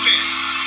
man 0.00 0.63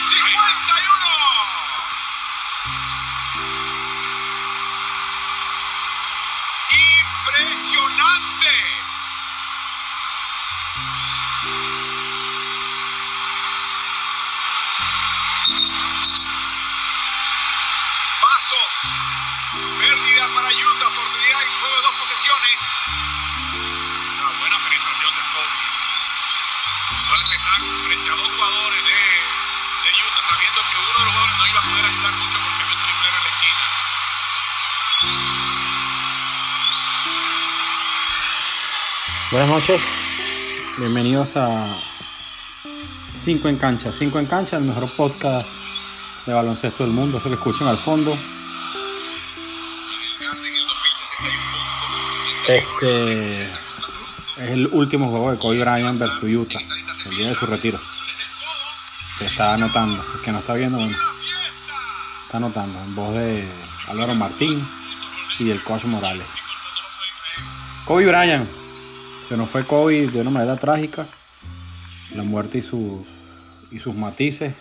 Buenas 39.30 39.50
noches, 39.50 39.82
bienvenidos 40.78 41.36
a 41.36 41.76
5 43.26 43.50
en 43.50 43.58
cancha. 43.58 43.92
5 43.92 44.20
en 44.20 44.26
cancha, 44.26 44.56
el 44.56 44.64
mejor 44.64 44.90
podcast 44.90 45.46
de 46.26 46.34
baloncesto 46.34 46.86
del 46.86 46.94
mundo, 46.94 47.18
eso 47.18 47.28
que 47.28 47.36
escuchan 47.36 47.68
al 47.68 47.78
fondo. 47.78 48.18
Gigante 50.18 50.48
en 50.48 50.56
el 50.56 50.66
2061 50.66 51.42
puntos. 51.92 52.48
Este 52.48 53.44
es 54.38 54.50
el 54.50 54.68
último 54.68 55.10
juego 55.10 55.32
de 55.32 55.38
Kobe 55.38 55.60
Bryant 55.60 56.00
versus 56.00 56.24
Utah, 56.24 56.62
el 57.10 57.18
día 57.18 57.28
de 57.28 57.36
su 57.36 57.46
retiro. 57.48 57.82
Que 59.20 59.26
está 59.26 59.56
anotando, 59.56 60.06
el 60.16 60.22
que 60.22 60.32
no 60.32 60.40
está 60.40 60.54
viendo, 60.54 60.80
está 60.80 62.38
anotando 62.38 62.80
en 62.80 62.96
voz 62.96 63.14
de 63.14 63.46
Álvaro 63.90 64.16
Martín 64.16 64.66
y 65.38 65.44
del 65.44 65.62
coach 65.64 65.84
Morales. 65.84 66.28
Kobe 67.84 68.06
Bryant, 68.06 68.67
se 69.28 69.36
nos 69.36 69.50
fue 69.50 69.66
Kobe 69.66 70.08
de 70.08 70.22
una 70.22 70.30
manera 70.30 70.58
trágica. 70.58 71.08
La 72.16 72.24
muerte 72.24 72.60
y 72.60 72.62
sus, 72.62 73.02
y 73.72 73.80
sus 73.80 73.94
matices. 73.94 74.54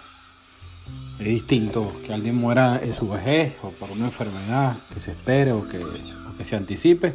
Es 1.19 1.27
distinto 1.27 1.93
que 2.05 2.13
alguien 2.13 2.37
muera 2.37 2.81
en 2.83 2.93
su 2.93 3.09
vejez 3.09 3.59
o 3.63 3.71
por 3.71 3.91
una 3.91 4.07
enfermedad 4.07 4.77
que 4.93 5.01
se 5.01 5.13
espere 5.13 5.53
o 5.53 5.67
que, 5.67 5.83
que 6.37 6.45
se 6.45 6.57
anticipe 6.57 7.15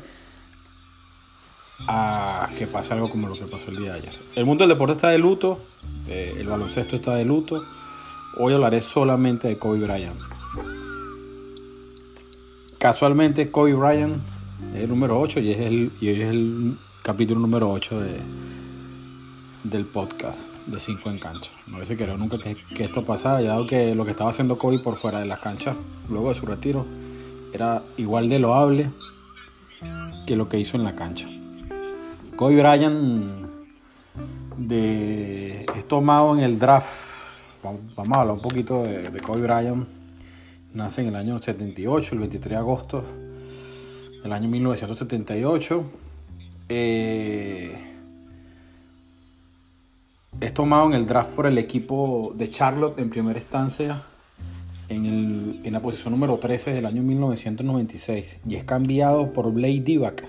a 1.87 2.49
que 2.57 2.67
pase 2.67 2.93
algo 2.93 3.09
como 3.09 3.27
lo 3.27 3.35
que 3.35 3.45
pasó 3.45 3.69
el 3.69 3.77
día 3.77 3.93
de 3.93 3.99
ayer. 3.99 4.15
El 4.35 4.45
mundo 4.45 4.63
del 4.63 4.69
deporte 4.69 4.93
está 4.93 5.09
de 5.09 5.17
luto, 5.17 5.61
eh, 6.07 6.35
el 6.37 6.47
baloncesto 6.47 6.95
está 6.95 7.15
de 7.15 7.25
luto. 7.25 7.63
Hoy 8.37 8.53
hablaré 8.53 8.81
solamente 8.81 9.47
de 9.47 9.57
Kobe 9.57 9.79
Bryant. 9.79 10.19
Casualmente 12.77 13.51
Kobe 13.51 13.73
Bryant 13.73 14.17
es 14.73 14.83
el 14.83 14.89
número 14.89 15.19
8 15.19 15.39
y, 15.41 15.51
es 15.51 15.59
el, 15.59 15.91
y 16.01 16.09
es 16.09 16.29
el 16.29 16.77
capítulo 17.03 17.39
número 17.39 17.71
8 17.71 17.99
de, 17.99 18.19
del 19.63 19.85
podcast 19.85 20.41
de 20.67 20.79
5 20.79 21.09
en 21.09 21.17
cancha. 21.17 21.51
No 21.65 21.77
hubiese 21.77 21.97
querido 21.97 22.15
nunca 22.15 22.37
que, 22.37 22.55
que 22.75 22.83
esto 22.83 23.03
pasara, 23.03 23.41
dado 23.41 23.65
que 23.65 23.95
lo 23.95 24.05
que 24.05 24.11
estaba 24.11 24.29
haciendo 24.29 24.59
Kobe 24.59 24.79
por 24.79 24.97
fuera 24.97 25.19
de 25.19 25.25
las 25.25 25.39
canchas, 25.39 25.75
luego 26.09 26.29
de 26.29 26.35
su 26.35 26.45
retiro, 26.45 26.85
era 27.53 27.81
igual 27.97 28.29
de 28.29 28.37
loable 28.37 28.91
que 30.27 30.35
lo 30.35 30.47
que 30.47 30.59
hizo 30.59 30.77
en 30.77 30.83
la 30.83 30.95
cancha. 30.95 31.27
Kobe 32.35 32.61
Bryant 32.61 33.49
de, 34.57 35.65
es 35.75 35.87
tomado 35.87 36.37
en 36.37 36.43
el 36.43 36.59
draft. 36.59 37.61
Vamos, 37.63 37.81
vamos 37.95 38.17
a 38.17 38.21
hablar 38.21 38.35
un 38.35 38.41
poquito 38.41 38.83
de, 38.83 39.09
de 39.09 39.19
Kobe 39.21 39.41
Bryant. 39.41 39.87
Nace 40.73 41.01
en 41.01 41.07
el 41.07 41.15
año 41.15 41.41
78, 41.41 42.13
el 42.13 42.19
23 42.19 42.49
de 42.51 42.55
agosto 42.57 43.03
del 44.21 44.31
año 44.31 44.47
1978. 44.47 46.10
Eh, 46.73 47.75
es 50.39 50.53
tomado 50.53 50.87
en 50.87 50.93
el 50.93 51.05
draft 51.05 51.35
por 51.35 51.45
el 51.45 51.57
equipo 51.57 52.33
de 52.37 52.47
Charlotte 52.47 52.97
en 52.97 53.09
primera 53.09 53.37
instancia 53.37 54.03
en, 54.87 55.69
la 55.69 55.81
posición 55.81 56.13
número 56.13 56.37
13 56.37 56.71
del 56.71 56.85
año 56.85 57.03
1996 57.03 58.37
y 58.47 58.55
es 58.55 58.63
cambiado 58.63 59.33
por 59.33 59.51
Blake 59.51 59.81
Divac 59.81 60.25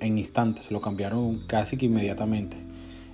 en 0.00 0.18
instantes, 0.18 0.72
lo 0.72 0.80
cambiaron 0.80 1.46
casi 1.46 1.76
que 1.76 1.86
inmediatamente. 1.86 2.56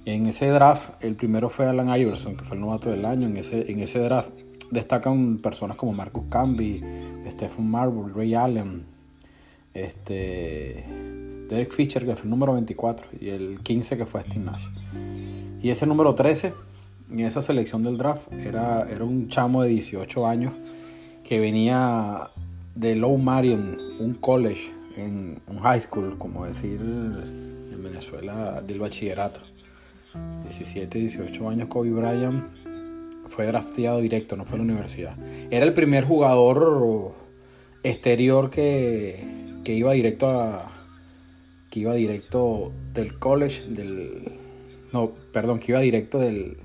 En 0.06 0.24
ese 0.24 0.46
draft, 0.46 1.04
el 1.04 1.16
primero 1.16 1.50
fue 1.50 1.66
Alan 1.66 1.94
Iverson, 1.94 2.38
que 2.38 2.44
fue 2.44 2.56
el 2.56 2.62
novato 2.62 2.88
del 2.88 3.04
año. 3.04 3.26
En 3.26 3.36
ese, 3.36 3.70
en 3.70 3.80
ese 3.80 3.98
draft 3.98 4.30
destacan 4.70 5.36
personas 5.36 5.76
como 5.76 5.92
Marcus 5.92 6.24
Camby, 6.30 6.82
Stephen 7.26 7.70
Marbury, 7.70 8.14
Ray 8.14 8.34
Allen, 8.34 8.86
este, 9.74 10.86
Derek 11.52 11.70
Fisher, 11.70 12.06
que 12.06 12.16
fue 12.16 12.24
el 12.24 12.30
número 12.30 12.54
24, 12.54 13.08
y 13.20 13.28
el 13.28 13.60
15, 13.62 13.98
que 13.98 14.06
fue 14.06 14.22
Steve 14.22 14.44
Nash. 14.44 14.64
Y 15.62 15.68
ese 15.68 15.86
número 15.86 16.14
13, 16.14 16.54
en 17.10 17.20
esa 17.20 17.42
selección 17.42 17.82
del 17.82 17.98
draft, 17.98 18.32
era, 18.32 18.88
era 18.90 19.04
un 19.04 19.28
chamo 19.28 19.62
de 19.62 19.68
18 19.68 20.26
años 20.26 20.54
que 21.22 21.38
venía 21.38 22.30
de 22.74 22.96
Low 22.96 23.18
Marion, 23.18 23.78
un 24.00 24.14
college, 24.14 24.72
en 24.96 25.42
un 25.46 25.58
high 25.60 25.80
school, 25.80 26.16
como 26.16 26.46
decir 26.46 26.80
en 26.80 27.82
Venezuela, 27.82 28.62
del 28.66 28.80
bachillerato. 28.80 29.40
17, 30.44 30.98
18 30.98 31.48
años 31.48 31.68
Kobe 31.68 31.90
Bryant 31.90 32.44
fue 33.28 33.46
drafteado 33.46 34.00
directo, 34.00 34.36
no 34.36 34.44
fue 34.44 34.54
a 34.54 34.58
la 34.58 34.64
universidad. 34.64 35.16
Era 35.50 35.64
el 35.64 35.74
primer 35.74 36.04
jugador 36.04 37.12
exterior 37.82 38.50
que, 38.50 39.60
que 39.64 39.74
iba 39.74 39.92
directo 39.92 40.28
a 40.28 40.70
que 41.72 41.80
iba 41.80 41.94
directo 41.94 42.70
del 42.92 43.18
college, 43.18 43.64
del 43.66 44.30
no, 44.92 45.12
perdón, 45.32 45.58
que 45.58 45.72
iba 45.72 45.80
directo 45.80 46.18
del, 46.18 46.58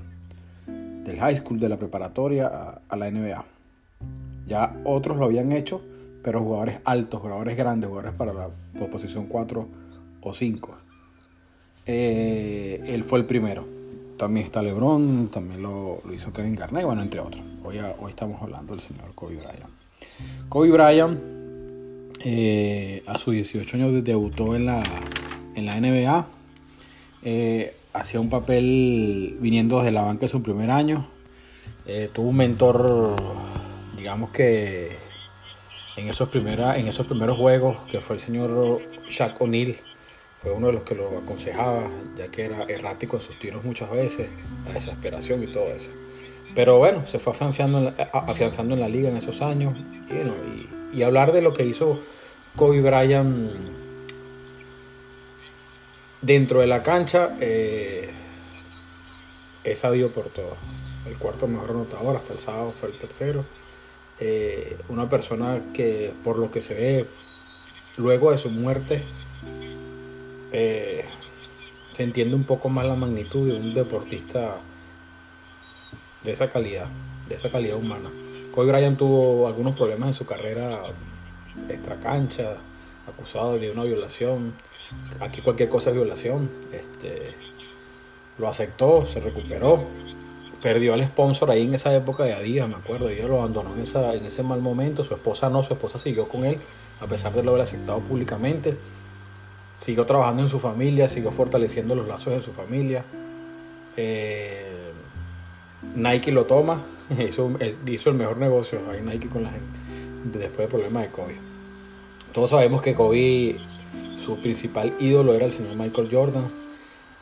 del 0.67 1.17
high 1.17 1.37
school, 1.37 1.61
de 1.61 1.69
la 1.69 1.77
preparatoria 1.77 2.81
a, 2.89 2.97
la 2.97 3.09
NBA. 3.09 3.45
Ya 4.47 4.75
otros 4.83 5.15
lo 5.15 5.23
habían 5.23 5.53
hecho, 5.53 5.81
pero 6.21 6.41
jugadores 6.41 6.81
altos, 6.83 7.21
jugadores 7.21 7.55
grandes, 7.55 7.87
jugadores 7.87 8.17
para 8.17 8.33
la 8.33 8.49
posición 8.91 9.27
4 9.27 9.67
o 10.23 10.33
5. 10.33 10.77
Eh, 11.85 12.83
él 12.87 13.05
fue 13.05 13.19
el 13.19 13.25
primero. 13.25 13.65
También 14.17 14.45
está 14.45 14.61
LeBron, 14.61 15.29
también 15.29 15.61
lo, 15.61 16.01
lo 16.03 16.13
hizo 16.13 16.33
Kevin 16.33 16.55
Garnett, 16.55 16.83
bueno, 16.83 17.01
entre 17.01 17.21
otros. 17.21 17.45
Hoy, 17.63 17.79
hoy, 17.79 18.09
estamos 18.09 18.41
hablando 18.41 18.73
del 18.73 18.81
señor 18.81 19.15
Kobe 19.15 19.37
Bryant. 19.37 19.69
Kobe 20.49 20.69
Bryant 20.69 21.36
eh, 22.23 23.03
a 23.05 23.17
sus 23.17 23.33
18 23.33 23.77
años 23.77 24.03
debutó 24.03 24.55
en 24.55 24.65
la, 24.65 24.83
en 25.55 25.65
la 25.65 25.79
NBA. 25.79 26.27
Eh, 27.23 27.73
hacía 27.93 28.19
un 28.19 28.29
papel 28.29 29.37
viniendo 29.39 29.77
desde 29.77 29.91
la 29.91 30.03
banca 30.03 30.25
en 30.25 30.29
su 30.29 30.41
primer 30.41 30.71
año. 30.71 31.07
Eh, 31.85 32.09
tuvo 32.13 32.29
un 32.29 32.37
mentor, 32.37 33.15
digamos 33.95 34.31
que 34.31 34.95
en 35.95 36.09
esos, 36.09 36.29
primera, 36.29 36.77
en 36.77 36.87
esos 36.87 37.07
primeros 37.07 37.37
juegos, 37.37 37.77
que 37.91 38.01
fue 38.01 38.15
el 38.15 38.21
señor 38.21 38.81
Shaq 39.09 39.41
O'Neal, 39.41 39.75
fue 40.41 40.51
uno 40.51 40.67
de 40.67 40.73
los 40.73 40.83
que 40.83 40.95
lo 40.95 41.17
aconsejaba, 41.17 41.89
ya 42.17 42.29
que 42.29 42.45
era 42.45 42.63
errático 42.63 43.17
en 43.17 43.23
sus 43.23 43.39
tiros 43.39 43.63
muchas 43.63 43.89
veces, 43.89 44.29
la 44.67 44.73
desesperación 44.73 45.43
y 45.43 45.47
todo 45.47 45.67
eso. 45.69 45.89
Pero 46.53 46.77
bueno, 46.77 47.05
se 47.05 47.19
fue 47.19 47.33
afianzando 47.33 47.79
en 47.79 47.85
la, 47.85 47.91
afianzando 48.13 48.75
en 48.75 48.81
la 48.81 48.89
liga 48.89 49.09
en 49.09 49.17
esos 49.17 49.41
años. 49.41 49.75
Y, 50.09 50.13
bueno, 50.13 50.33
y, 50.45 50.76
y 50.93 51.03
hablar 51.03 51.31
de 51.31 51.41
lo 51.41 51.53
que 51.53 51.65
hizo 51.65 51.99
Kobe 52.55 52.81
Bryant 52.81 53.51
dentro 56.21 56.61
de 56.61 56.67
la 56.67 56.83
cancha, 56.83 57.35
eh, 57.39 58.09
es 59.63 59.79
sabido 59.79 60.09
por 60.09 60.25
todos. 60.29 60.57
El 61.05 61.17
cuarto 61.17 61.47
mejor 61.47 61.71
anotador, 61.71 62.15
hasta 62.15 62.33
el 62.33 62.39
sábado 62.39 62.71
fue 62.71 62.89
el 62.89 62.97
tercero. 62.97 63.45
Eh, 64.19 64.77
una 64.89 65.09
persona 65.09 65.61
que 65.73 66.13
por 66.23 66.37
lo 66.39 66.49
que 66.49 66.61
se 66.61 66.73
ve 66.73 67.05
luego 67.97 68.31
de 68.31 68.39
su 68.39 68.49
muerte 68.49 69.03
eh, 70.51 71.05
se 71.93 72.03
entiende 72.03 72.35
un 72.35 72.43
poco 72.43 72.69
más 72.69 72.85
la 72.85 72.95
magnitud 72.95 73.47
de 73.47 73.57
un 73.57 73.73
deportista 73.73 74.57
de 76.23 76.31
esa 76.31 76.49
calidad, 76.49 76.87
de 77.29 77.35
esa 77.35 77.49
calidad 77.51 77.77
humana. 77.77 78.09
Kobe 78.57 78.71
Bryant 78.71 78.97
tuvo 78.97 79.45
algunos 79.45 79.75
problemas 79.75 80.07
en 80.07 80.13
su 80.13 80.25
carrera 80.25 80.81
extra 81.69 81.97
cancha, 81.97 82.55
acusado 83.07 83.59
de 83.59 83.69
una 83.69 83.83
violación. 83.83 84.55
Aquí 85.19 85.43
cualquier 85.43 85.69
cosa 85.69 85.91
es 85.91 85.95
violación. 85.95 86.49
Este, 86.71 87.35
lo 88.39 88.47
aceptó, 88.47 89.05
se 89.05 89.19
recuperó, 89.19 89.83
perdió 90.59 90.95
al 90.95 91.05
sponsor 91.05 91.51
ahí 91.51 91.65
en 91.65 91.75
esa 91.75 91.93
época 91.93 92.23
de 92.23 92.33
Adidas, 92.33 92.67
me 92.67 92.73
acuerdo, 92.73 93.05
Adidas 93.05 93.27
lo 93.27 93.37
abandonó 93.37 93.75
en, 93.75 93.81
esa, 93.81 94.15
en 94.15 94.25
ese 94.25 94.41
mal 94.41 94.59
momento, 94.59 95.03
su 95.03 95.13
esposa 95.13 95.51
no, 95.51 95.61
su 95.61 95.73
esposa 95.73 95.99
siguió 95.99 96.27
con 96.27 96.43
él, 96.43 96.57
a 96.99 97.05
pesar 97.05 97.33
de 97.33 97.43
lo 97.43 97.51
haber 97.51 97.61
aceptado 97.61 97.99
públicamente, 97.99 98.75
siguió 99.77 100.03
trabajando 100.07 100.41
en 100.41 100.49
su 100.49 100.57
familia, 100.57 101.07
siguió 101.07 101.31
fortaleciendo 101.31 101.93
los 101.93 102.07
lazos 102.07 102.33
en 102.33 102.41
su 102.41 102.53
familia, 102.53 103.05
eh, 103.97 104.93
Nike 105.93 106.31
lo 106.31 106.45
toma, 106.45 106.79
hizo, 107.27 107.51
hizo 107.85 108.09
el 108.09 108.15
mejor 108.15 108.37
negocio 108.37 108.79
ahí 108.91 109.01
Nike 109.01 109.29
con 109.29 109.43
la 109.43 109.51
gente 109.51 110.39
después 110.39 110.57
del 110.57 110.67
problema 110.67 111.01
de 111.01 111.09
Kobe. 111.09 111.35
Todos 112.33 112.49
sabemos 112.49 112.81
que 112.81 112.95
Kobe, 112.95 113.57
su 114.17 114.37
principal 114.37 114.93
ídolo 114.99 115.33
era 115.33 115.45
el 115.45 115.53
señor 115.53 115.75
Michael 115.75 116.09
Jordan. 116.11 116.51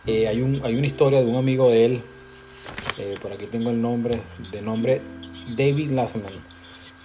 Eh, 0.06 0.28
hay, 0.28 0.42
un, 0.42 0.62
hay 0.64 0.76
una 0.76 0.88
historia 0.88 1.22
de 1.22 1.26
un 1.26 1.36
amigo 1.36 1.70
de 1.70 1.86
él, 1.86 2.02
eh, 3.00 3.16
por 3.22 3.32
aquí 3.32 3.46
tengo 3.48 3.72
el 3.72 3.82
nombre, 3.82 4.20
de 4.52 4.62
nombre 4.62 5.02
David 5.56 5.92
Lassman. 5.92 6.34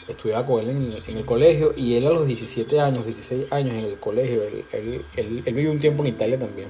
Estudiaba 0.08 0.44
con 0.44 0.60
él 0.60 1.02
en 1.06 1.16
el, 1.16 1.24
colegio 1.24 1.72
y 1.76 1.94
él 1.94 2.06
a 2.06 2.10
los 2.10 2.26
17 2.26 2.80
años, 2.80 3.06
16 3.06 3.52
años 3.52 3.74
en 3.74 3.84
el 3.84 3.98
colegio, 3.98 4.42
él, 4.42 4.64
él, 4.72 5.42
él 5.44 5.54
vivió 5.54 5.70
un 5.70 5.78
tiempo 5.78 6.02
en 6.02 6.08
Italia 6.08 6.38
también. 6.38 6.68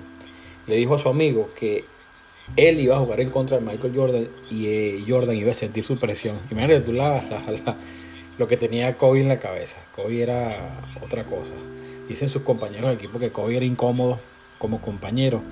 Le 0.66 0.76
dijo 0.76 0.94
a 0.94 0.98
su 0.98 1.08
amigo 1.08 1.48
que 1.58 1.84
él 2.56 2.80
iba 2.80 2.96
a 2.96 2.98
jugar 2.98 3.20
en 3.20 3.30
contra 3.30 3.58
de 3.58 3.64
Michael 3.64 3.92
Jordan 3.94 4.28
y 4.50 4.66
eh, 4.66 5.04
Jordan 5.06 5.36
iba 5.36 5.50
a 5.50 5.54
sentir 5.54 5.84
su 5.84 5.98
presión. 5.98 6.38
Imagínate 6.50 6.80
tú 6.80 6.92
la, 6.92 7.22
lo 8.38 8.48
que 8.48 8.56
tenía 8.56 8.94
Kobe 8.94 9.20
en 9.20 9.28
la 9.28 9.38
cabeza. 9.38 9.80
Kobe 9.94 10.22
era 10.22 10.80
otra 11.02 11.24
cosa. 11.24 11.52
Dicen 12.08 12.28
sus 12.28 12.42
compañeros 12.42 12.88
de 12.88 12.94
equipo 12.94 13.18
que 13.18 13.30
Kobe 13.30 13.56
era 13.56 13.64
incómodo 13.64 14.18
como 14.58 14.80
compañero, 14.80 15.42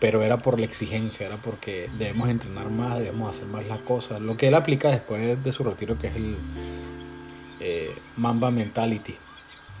pero 0.00 0.22
era 0.22 0.38
por 0.38 0.58
la 0.58 0.66
exigencia, 0.66 1.26
era 1.26 1.36
porque 1.36 1.88
debemos 1.98 2.28
entrenar 2.28 2.70
más, 2.70 2.98
debemos 2.98 3.28
hacer 3.28 3.46
más 3.46 3.66
las 3.66 3.78
cosas. 3.78 4.20
Lo 4.20 4.36
que 4.36 4.48
él 4.48 4.54
aplica 4.54 4.90
después 4.90 5.42
de 5.42 5.52
su 5.52 5.62
retiro, 5.62 5.98
que 5.98 6.08
es 6.08 6.16
el 6.16 6.36
eh, 7.60 7.90
Mamba 8.16 8.50
Mentality, 8.50 9.14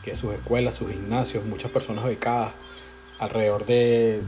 que 0.04 0.14
sus 0.14 0.34
escuelas, 0.34 0.74
sus 0.74 0.90
gimnasios, 0.90 1.44
muchas 1.44 1.70
personas 1.72 2.04
becadas, 2.04 2.52
alrededor 3.18 3.66
de 3.66 4.20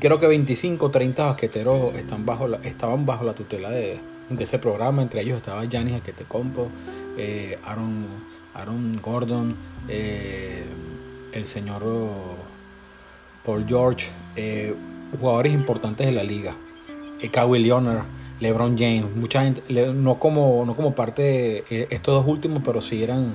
creo 0.00 0.18
que 0.18 0.26
25 0.26 0.86
o 0.86 0.90
30 0.90 1.24
basqueteros 1.24 1.94
están 1.94 2.26
bajo 2.26 2.52
estaban 2.56 3.06
bajo 3.06 3.24
la 3.24 3.34
tutela 3.34 3.70
de, 3.70 4.00
ese 4.38 4.58
programa. 4.58 5.02
Entre 5.02 5.22
ellos 5.22 5.38
estaba 5.38 5.64
Giannis 5.64 5.94
Aquetecompo, 5.94 6.68
eh, 7.16 7.58
Aaron, 7.64 8.06
Aaron 8.54 9.00
Gordon, 9.00 9.54
eh, 9.88 10.64
el 11.32 11.46
señor 11.46 11.84
Paul 13.44 13.64
George, 13.66 14.08
eh, 14.34 14.74
jugadores 15.18 15.52
importantes 15.52 16.06
de 16.06 16.12
la 16.12 16.24
liga. 16.24 16.54
Eh, 17.20 17.28
Kawhi 17.30 17.60
Leonard, 17.62 18.04
LeBron 18.40 18.76
James, 18.76 19.14
mucha 19.14 19.42
gente, 19.42 19.62
no 19.94 20.18
como, 20.18 20.64
no 20.66 20.74
como 20.74 20.94
parte 20.94 21.22
de 21.22 21.88
estos 21.90 22.14
dos 22.14 22.26
últimos, 22.26 22.62
pero 22.64 22.80
sí 22.80 23.02
eran, 23.02 23.34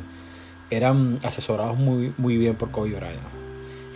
eran 0.70 1.18
asesorados 1.24 1.80
muy, 1.80 2.14
muy 2.18 2.38
bien 2.38 2.56
por 2.56 2.70
Kobe 2.70 2.92
Bryant 2.92 3.41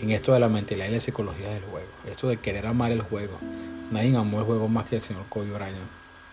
en 0.01 0.11
esto 0.11 0.33
de 0.33 0.39
la 0.39 0.49
mentalidad 0.49 0.87
y 0.87 0.91
la 0.91 0.99
psicología 0.99 1.49
del 1.49 1.63
juego. 1.63 1.87
Esto 2.09 2.27
de 2.27 2.37
querer 2.37 2.65
amar 2.65 2.91
el 2.91 3.01
juego. 3.01 3.37
Nadie 3.91 4.15
amó 4.15 4.39
el 4.39 4.45
juego 4.45 4.67
más 4.67 4.87
que 4.87 4.97
el 4.97 5.01
señor 5.01 5.25
Kobe 5.29 5.51
Bryant, 5.51 5.77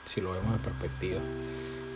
si 0.04 0.20
lo 0.20 0.32
vemos 0.32 0.54
en 0.54 0.60
perspectiva. 0.60 1.20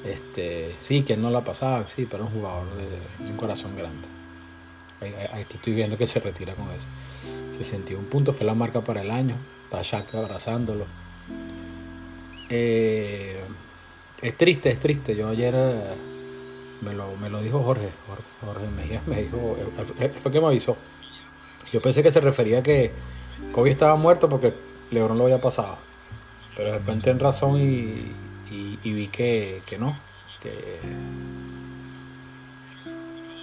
Este, 0.05 0.75
sí, 0.79 1.03
que 1.03 1.15
él 1.15 1.23
no 1.23 1.31
la 1.31 1.43
pasaba, 1.43 1.89
sí, 1.89 2.07
pero 2.09 2.25
un 2.25 2.31
jugador 2.31 2.69
de, 2.77 3.29
un 3.29 3.37
corazón 3.37 3.77
grande. 3.77 4.07
Aquí 5.33 5.57
estoy 5.57 5.75
viendo 5.75 5.97
que 5.97 6.07
se 6.07 6.21
retira 6.21 6.55
con 6.55 6.71
eso. 6.71 6.87
61 7.59 8.09
puntos 8.09 8.37
fue 8.37 8.47
la 8.47 8.55
marca 8.55 8.83
para 8.83 9.03
el 9.03 9.11
año. 9.11 9.37
Está 9.65 9.83
Shaq 9.83 10.15
abrazándolo. 10.15 10.87
Eh, 12.49 13.41
es 14.23 14.37
triste, 14.37 14.71
es 14.71 14.79
triste. 14.79 15.17
Yo 15.17 15.29
ayer 15.29 15.55
eh, 15.57 15.95
me, 16.83 16.95
lo, 16.95 17.17
me 17.17 17.29
lo 17.29 17.43
dijo 17.43 17.63
Jorge. 17.63 17.89
Jorge, 18.45 18.69
Mejía 18.69 19.03
me 19.07 19.23
dijo, 19.23 19.57
fue 20.23 20.33
que 20.33 20.41
me 20.41 20.47
avisó 20.47 20.77
yo 21.73 21.81
pensé 21.81 22.03
que 22.03 22.11
se 22.11 22.21
refería 22.21 22.61
a 22.61 22.63
que 22.63 22.93
Kobe 23.53 23.71
estaba 23.71 23.97
muerto 23.97 24.29
porque 24.29 24.55
LeBron 24.91 25.19
lo 25.19 25.25
había 25.25 25.41
pasado. 25.41 25.77
Pero 26.57 26.73
después 26.73 26.97
entré 26.97 27.13
en 27.13 27.21
razón 27.21 27.61
y, 27.61 28.13
vi 28.83 29.09
que, 29.09 29.63
no. 29.79 29.99
Que, 30.41 30.81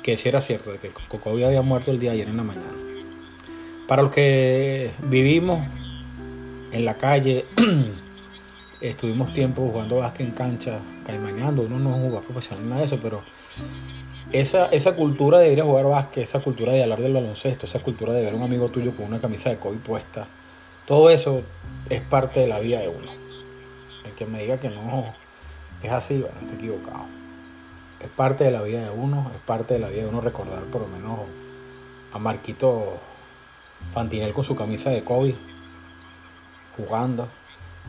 que 0.02 0.18
sí 0.18 0.30
era 0.30 0.42
cierto, 0.42 0.72
que 0.82 0.92
Kobe 1.20 1.46
había 1.46 1.62
muerto 1.62 1.92
el 1.92 2.00
día 2.00 2.12
de 2.12 2.18
ayer 2.18 2.30
en 2.30 2.38
la 2.38 2.44
mañana. 2.44 2.74
Para 3.88 4.02
los 4.02 4.12
que 4.12 4.92
vivimos 5.04 5.60
en 6.72 6.86
la 6.86 6.98
calle, 6.98 7.46
estuvimos 8.82 9.34
tiempo 9.34 9.70
jugando 9.70 9.98
básquet 9.98 10.28
en 10.28 10.34
cancha, 10.34 10.80
caimaneando. 11.06 11.64
Uno 11.64 11.80
no 11.80 11.94
jugador 11.94 12.24
profesional, 12.24 12.68
nada 12.68 12.80
de 12.80 12.86
eso, 12.86 13.00
pero 13.02 13.22
esa, 14.34 14.66
esa 14.66 14.96
cultura 14.96 15.40
de 15.40 15.54
ir 15.54 15.62
a 15.62 15.64
jugar 15.64 15.86
básquet, 15.86 16.24
esa 16.24 16.40
cultura 16.40 16.74
de 16.74 16.84
hablar 16.84 17.00
del 17.00 17.14
baloncesto, 17.14 17.66
esa 17.66 17.80
cultura 17.80 18.14
de 18.14 18.24
ver 18.24 18.34
a 18.34 18.36
un 18.36 18.44
amigo 18.44 18.68
tuyo 18.70 18.96
con 18.96 19.06
una 19.06 19.20
camisa 19.20 19.50
de 19.50 19.58
Kobe 19.58 19.78
puesta, 19.78 20.28
todo 20.86 21.10
eso 21.12 21.44
es 21.90 22.02
parte 22.02 22.40
de 22.42 22.48
la 22.48 22.60
vida 22.60 22.80
de 22.80 22.90
uno. 22.90 23.12
El 24.04 24.12
que 24.14 24.26
me 24.26 24.42
diga 24.42 24.58
que 24.58 24.70
no 24.70 25.06
es 25.84 25.92
así, 25.92 26.20
bueno, 26.20 26.36
está 26.42 26.56
equivocado. 26.56 27.06
Es 28.02 28.10
parte 28.10 28.44
de 28.44 28.52
la 28.52 28.64
vida 28.64 28.84
de 28.84 28.90
uno, 28.90 29.32
es 29.34 29.42
parte 29.42 29.76
de 29.76 29.80
la 29.80 29.88
vida 29.88 30.02
de 30.02 30.10
uno 30.10 30.20
recordar 30.20 30.64
por 30.64 30.82
lo 30.82 30.88
menos 30.88 31.20
a 32.12 32.20
Marquito 32.20 32.98
Fantinel 33.94 34.34
con 34.34 34.44
su 34.44 34.56
camisa 34.56 34.90
de 34.90 35.04
Kobe 35.04 35.36
jugando 36.76 37.30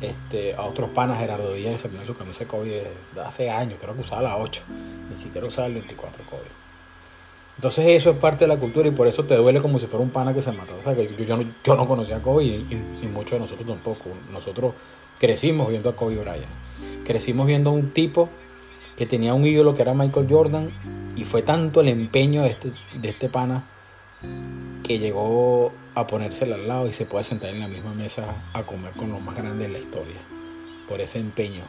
este, 0.01 0.55
a 0.55 0.63
otros 0.63 0.91
panas, 0.91 1.19
Gerardo 1.19 1.53
Díaz, 1.53 1.81
se 1.81 1.89
pone 1.89 2.05
su 2.07 2.17
camisa 2.17 2.47
COVID 2.47 2.71
de, 2.71 3.21
hace 3.25 3.51
años, 3.51 3.79
creo 3.81 3.95
que 3.95 4.01
usaba 4.01 4.23
la 4.23 4.37
8, 4.37 4.63
ni 5.11 5.17
siquiera 5.17 5.47
usaba 5.47 5.67
el 5.69 5.75
24 5.75 6.25
COVID. 6.25 6.65
Entonces 7.57 7.87
eso 7.87 8.11
es 8.11 8.19
parte 8.19 8.45
de 8.45 8.49
la 8.49 8.59
cultura 8.59 8.89
y 8.89 8.91
por 8.91 9.07
eso 9.07 9.25
te 9.25 9.37
duele 9.37 9.61
como 9.61 9.79
si 9.79 9.87
fuera 9.87 10.05
un 10.05 10.11
pana 10.11 10.35
que 10.35 10.43
se 10.43 10.51
mató. 10.51 10.75
O 10.77 10.83
sea, 10.83 10.95
que 10.95 11.07
yo, 11.07 11.39
yo, 11.65 11.77
no, 11.77 11.87
conocía 11.87 12.17
a 12.17 12.23
Kobe 12.23 12.45
y, 12.45 13.09
muchos 13.13 13.33
de 13.33 13.39
nosotros 13.39 13.69
tampoco. 13.69 14.11
Nosotros 14.33 14.75
crecimos 15.21 15.69
viendo 15.69 15.89
a 15.89 15.95
Kobe 15.95 16.19
Bryant. 16.19 16.51
Crecimos 17.05 17.47
viendo 17.47 17.71
a 17.71 17.73
un 17.73 17.93
tipo 17.93 18.29
que 18.97 19.07
tenía 19.07 19.35
un 19.35 19.47
ídolo 19.47 19.75
que 19.75 19.83
era 19.83 19.95
Michael 19.95 20.27
Jordan 20.29 20.71
y 21.15 21.25
fue 21.25 21.43
tanto 21.43 21.81
el 21.81 21.89
empeño 21.89 22.43
de 22.43 22.51
este, 22.51 22.73
de 23.01 23.09
este 23.09 23.29
pana 23.29 23.65
que 24.85 24.99
llegó 24.99 25.73
a 25.95 26.07
ponérsela 26.07 26.57
al 26.57 26.69
lado 26.69 26.87
y 26.87 26.93
se 26.93 27.07
puede 27.07 27.25
sentar 27.25 27.49
en 27.51 27.61
la 27.61 27.69
misma 27.69 27.95
mesa 27.95 28.27
a 28.53 28.65
comer 28.65 28.93
con 28.93 29.11
lo 29.11 29.19
más 29.19 29.35
grande 29.35 29.67
de 29.67 29.73
la 29.73 29.79
historia. 29.79 30.21
Por 30.87 31.01
ese 31.01 31.19
empeño, 31.19 31.65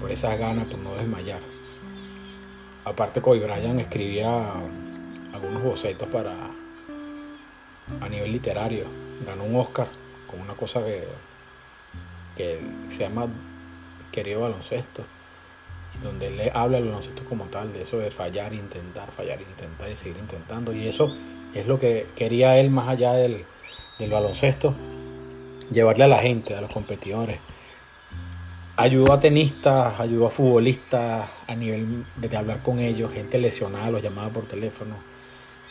por 0.00 0.10
esas 0.10 0.38
ganas, 0.38 0.64
por 0.64 0.78
no 0.78 0.94
desmayar. 0.94 1.42
Aparte, 2.86 3.20
Kobe 3.20 3.38
Bryant 3.40 3.78
escribía 3.78 4.54
algunos 5.34 5.62
bocetos 5.62 6.08
para 6.08 6.32
a 8.00 8.08
nivel 8.08 8.32
literario. 8.32 8.86
Ganó 9.26 9.44
un 9.44 9.54
Oscar 9.56 9.88
con 10.26 10.40
una 10.40 10.54
cosa 10.54 10.82
que, 10.82 11.06
que 12.34 12.60
se 12.88 13.00
llama 13.00 13.28
Querido 14.10 14.40
Baloncesto 14.40 15.04
donde 16.00 16.30
le 16.30 16.50
habla 16.54 16.78
al 16.78 16.84
baloncesto 16.84 17.24
como 17.24 17.46
tal, 17.46 17.72
de 17.72 17.82
eso 17.82 17.98
de 17.98 18.10
fallar, 18.10 18.52
intentar, 18.52 19.10
fallar, 19.10 19.40
intentar 19.40 19.90
y 19.90 19.96
seguir 19.96 20.16
intentando. 20.18 20.72
Y 20.72 20.86
eso 20.86 21.14
es 21.54 21.66
lo 21.66 21.78
que 21.78 22.06
quería 22.16 22.56
él 22.58 22.70
más 22.70 22.88
allá 22.88 23.12
del, 23.14 23.44
baloncesto, 24.10 24.74
llevarle 25.70 26.04
a 26.04 26.08
la 26.08 26.18
gente, 26.18 26.56
a 26.56 26.60
los 26.60 26.72
competidores. 26.72 27.38
Ayudó 28.76 29.12
a 29.12 29.20
tenistas, 29.20 30.00
ayudó 30.00 30.26
a 30.26 30.30
futbolistas 30.30 31.30
a 31.46 31.54
nivel 31.54 32.04
de 32.16 32.36
hablar 32.36 32.62
con 32.62 32.80
ellos, 32.80 33.12
gente 33.12 33.38
lesionada, 33.38 33.90
los 33.90 34.02
llamaba 34.02 34.30
por 34.30 34.46
teléfono. 34.46 34.96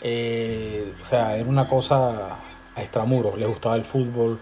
Eh, 0.01 0.93
o 0.99 1.03
sea, 1.03 1.35
era 1.37 1.49
una 1.49 1.67
cosa 1.67 2.37
a 2.75 2.81
extramuros. 2.81 3.37
Le 3.37 3.45
gustaba 3.45 3.75
el 3.75 3.83
fútbol, 3.83 4.39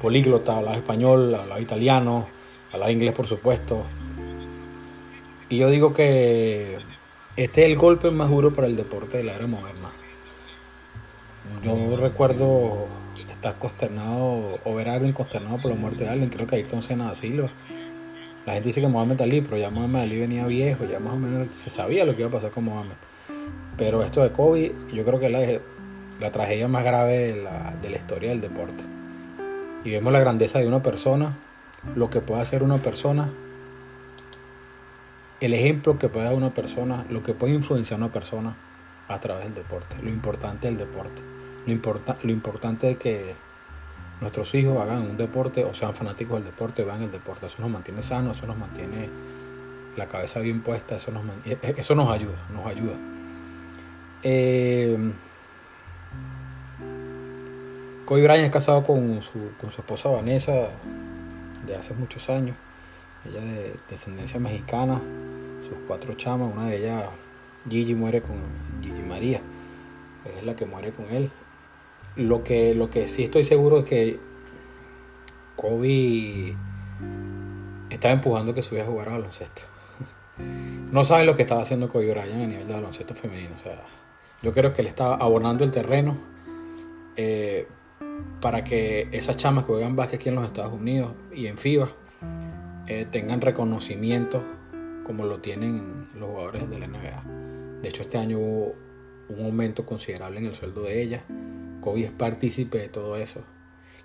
políglota, 0.00 0.58
hablaba 0.58 0.76
español, 0.76 1.34
hablaba 1.34 1.60
italiano, 1.60 2.26
hablaba 2.72 2.92
inglés, 2.92 3.14
por 3.14 3.26
supuesto. 3.26 3.84
Y 5.48 5.58
yo 5.58 5.70
digo 5.70 5.94
que 5.94 6.76
este 7.36 7.64
es 7.64 7.70
el 7.70 7.76
golpe 7.76 8.10
más 8.10 8.30
duro 8.30 8.52
para 8.52 8.66
el 8.66 8.76
deporte 8.76 9.18
de 9.18 9.24
la 9.24 9.34
era 9.34 9.46
moderna. 9.46 9.90
Yo 11.62 11.96
recuerdo 11.96 12.88
estar 13.36 13.58
consternado 13.58 14.58
o 14.64 14.74
ver 14.74 14.88
a 14.88 14.94
alguien 14.94 15.12
consternado 15.12 15.58
por 15.58 15.70
la 15.70 15.76
muerte 15.76 16.04
de 16.04 16.10
alguien. 16.10 16.30
Creo 16.30 16.46
que 16.46 16.56
Ayrton 16.56 16.82
Senna 16.82 17.06
da 17.06 17.14
Silva. 17.14 17.48
La 18.44 18.54
gente 18.54 18.68
dice 18.68 18.80
que 18.80 18.88
Mohamed 18.88 19.20
Ali, 19.20 19.40
pero 19.40 19.56
ya 19.56 19.70
Mohamed 19.70 20.00
Ali 20.00 20.18
venía 20.18 20.46
viejo, 20.46 20.84
ya 20.84 20.98
más 21.00 21.14
o 21.14 21.16
menos 21.16 21.52
se 21.52 21.68
sabía 21.68 22.04
lo 22.04 22.12
que 22.12 22.20
iba 22.20 22.28
a 22.28 22.32
pasar 22.32 22.50
con 22.50 22.64
Mohamed. 22.64 22.94
Pero 23.76 24.02
esto 24.02 24.22
de 24.22 24.30
Kobe, 24.30 24.74
yo 24.92 25.04
creo 25.04 25.20
que 25.20 25.26
es 25.26 25.60
la, 26.20 26.30
tragedia 26.30 26.68
más 26.68 26.84
grave 26.84 27.32
de 27.32 27.42
la, 27.42 27.76
de 27.82 27.90
la 27.90 27.96
historia 27.96 28.30
del 28.30 28.40
deporte. 28.40 28.84
Y 29.84 29.90
vemos 29.90 30.12
la 30.12 30.20
grandeza 30.20 30.58
de 30.60 30.66
una 30.66 30.82
persona, 30.82 31.36
lo 31.94 32.08
que 32.08 32.20
puede 32.20 32.40
hacer 32.40 32.62
una 32.62 32.78
persona 32.78 33.30
el 35.40 35.54
ejemplo 35.54 35.98
que 35.98 36.08
puede 36.08 36.26
dar 36.26 36.34
una 36.34 36.54
persona, 36.54 37.04
lo 37.10 37.22
que 37.22 37.34
puede 37.34 37.54
influenciar 37.54 38.00
a 38.00 38.04
una 38.04 38.12
persona 38.12 38.56
a 39.08 39.20
través 39.20 39.44
del 39.44 39.54
deporte, 39.54 39.96
lo 40.02 40.08
importante 40.08 40.66
del 40.66 40.78
deporte, 40.78 41.22
lo, 41.66 41.72
importa, 41.72 42.16
lo 42.22 42.32
importante 42.32 42.86
de 42.86 42.96
que 42.96 43.34
nuestros 44.20 44.54
hijos 44.54 44.80
hagan 44.80 45.02
un 45.02 45.16
deporte 45.16 45.64
o 45.64 45.74
sean 45.74 45.94
fanáticos 45.94 46.36
del 46.38 46.46
deporte, 46.46 46.84
vean 46.84 47.02
el 47.02 47.12
deporte, 47.12 47.46
eso 47.46 47.56
nos 47.60 47.70
mantiene 47.70 48.02
sanos, 48.02 48.38
eso 48.38 48.46
nos 48.46 48.56
mantiene 48.56 49.10
la 49.96 50.06
cabeza 50.06 50.40
bien 50.40 50.62
puesta, 50.62 50.96
eso 50.96 51.10
nos, 51.10 51.24
e, 51.44 51.58
e, 51.62 51.74
eso 51.76 51.94
nos 51.94 52.10
ayuda, 52.10 52.36
nos 52.52 52.66
ayuda. 52.66 52.94
Eh, 54.22 55.12
Kobe 58.06 58.22
Bryant 58.22 58.44
es 58.44 58.50
casado 58.52 58.84
con 58.84 59.20
su, 59.20 59.50
con 59.60 59.70
su 59.70 59.80
esposa 59.80 60.08
Vanessa, 60.08 60.70
de 61.66 61.74
hace 61.74 61.92
muchos 61.94 62.30
años. 62.30 62.56
Ella 63.24 63.40
de 63.40 63.74
descendencia 63.90 64.38
mexicana, 64.38 65.00
sus 65.68 65.78
cuatro 65.86 66.14
chamas, 66.14 66.52
una 66.52 66.66
de 66.66 66.78
ellas, 66.78 67.04
Gigi 67.68 67.94
muere 67.94 68.22
con 68.22 68.36
Gigi 68.82 69.02
María, 69.02 69.40
es 70.36 70.44
la 70.44 70.54
que 70.56 70.66
muere 70.66 70.92
con 70.92 71.06
él. 71.06 71.30
Lo 72.16 72.44
que, 72.44 72.74
lo 72.74 72.90
que 72.90 73.08
sí 73.08 73.24
estoy 73.24 73.44
seguro 73.44 73.80
es 73.80 73.84
que 73.84 74.18
Kobe 75.56 76.56
estaba 77.90 78.14
empujando 78.14 78.54
que 78.54 78.62
subiera 78.62 78.86
a 78.86 78.90
jugar 78.90 79.08
a 79.08 79.12
baloncesto. 79.12 79.62
No 80.86 81.04
saben 81.04 81.26
lo 81.26 81.34
que 81.34 81.42
estaba 81.42 81.62
haciendo 81.62 81.88
Kobe 81.88 82.10
Bryant 82.10 82.44
a 82.44 82.46
nivel 82.46 82.68
de 82.68 82.74
baloncesto 82.74 83.14
femenino. 83.14 83.56
O 83.56 83.58
sea, 83.58 83.82
yo 84.40 84.52
creo 84.52 84.72
que 84.72 84.82
él 84.82 84.86
estaba 84.86 85.16
abonando 85.16 85.64
el 85.64 85.72
terreno 85.72 86.16
eh, 87.16 87.66
para 88.40 88.62
que 88.62 89.08
esas 89.10 89.36
chamas 89.36 89.64
que 89.64 89.72
juegan 89.72 89.96
básquet 89.96 90.20
aquí 90.20 90.28
en 90.28 90.36
los 90.36 90.44
Estados 90.44 90.72
Unidos 90.72 91.12
y 91.34 91.48
en 91.48 91.58
FIBA 91.58 91.88
eh, 92.86 93.06
tengan 93.10 93.40
reconocimiento 93.40 94.44
como 95.06 95.24
lo 95.24 95.38
tienen 95.38 96.08
los 96.18 96.30
jugadores 96.30 96.68
de 96.68 96.80
la 96.80 96.88
NBA. 96.88 97.22
De 97.80 97.88
hecho, 97.88 98.02
este 98.02 98.18
año 98.18 98.40
hubo 98.40 98.74
un 99.28 99.44
aumento 99.44 99.86
considerable 99.86 100.40
en 100.40 100.46
el 100.46 100.54
sueldo 100.54 100.82
de 100.82 101.00
ella. 101.00 101.22
Kobe 101.80 102.06
es 102.06 102.10
partícipe 102.10 102.78
de 102.78 102.88
todo 102.88 103.16
eso. 103.16 103.44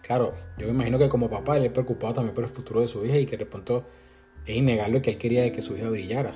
Claro, 0.03 0.33
yo 0.59 0.67
me 0.67 0.73
imagino 0.73 0.99
que 0.99 1.09
como 1.09 1.27
papá 1.27 1.57
él 1.57 1.65
es 1.65 1.71
preocupado 1.71 2.13
también 2.13 2.35
por 2.35 2.43
el 2.43 2.51
futuro 2.51 2.81
de 2.81 2.87
su 2.87 3.03
hija 3.03 3.17
y 3.17 3.25
que 3.25 3.35
de 3.35 3.47
pronto 3.47 3.83
es 4.45 4.55
innegable 4.55 5.01
que 5.01 5.09
él 5.09 5.17
quería 5.17 5.51
que 5.51 5.63
su 5.63 5.75
hija 5.75 5.89
brillara. 5.89 6.35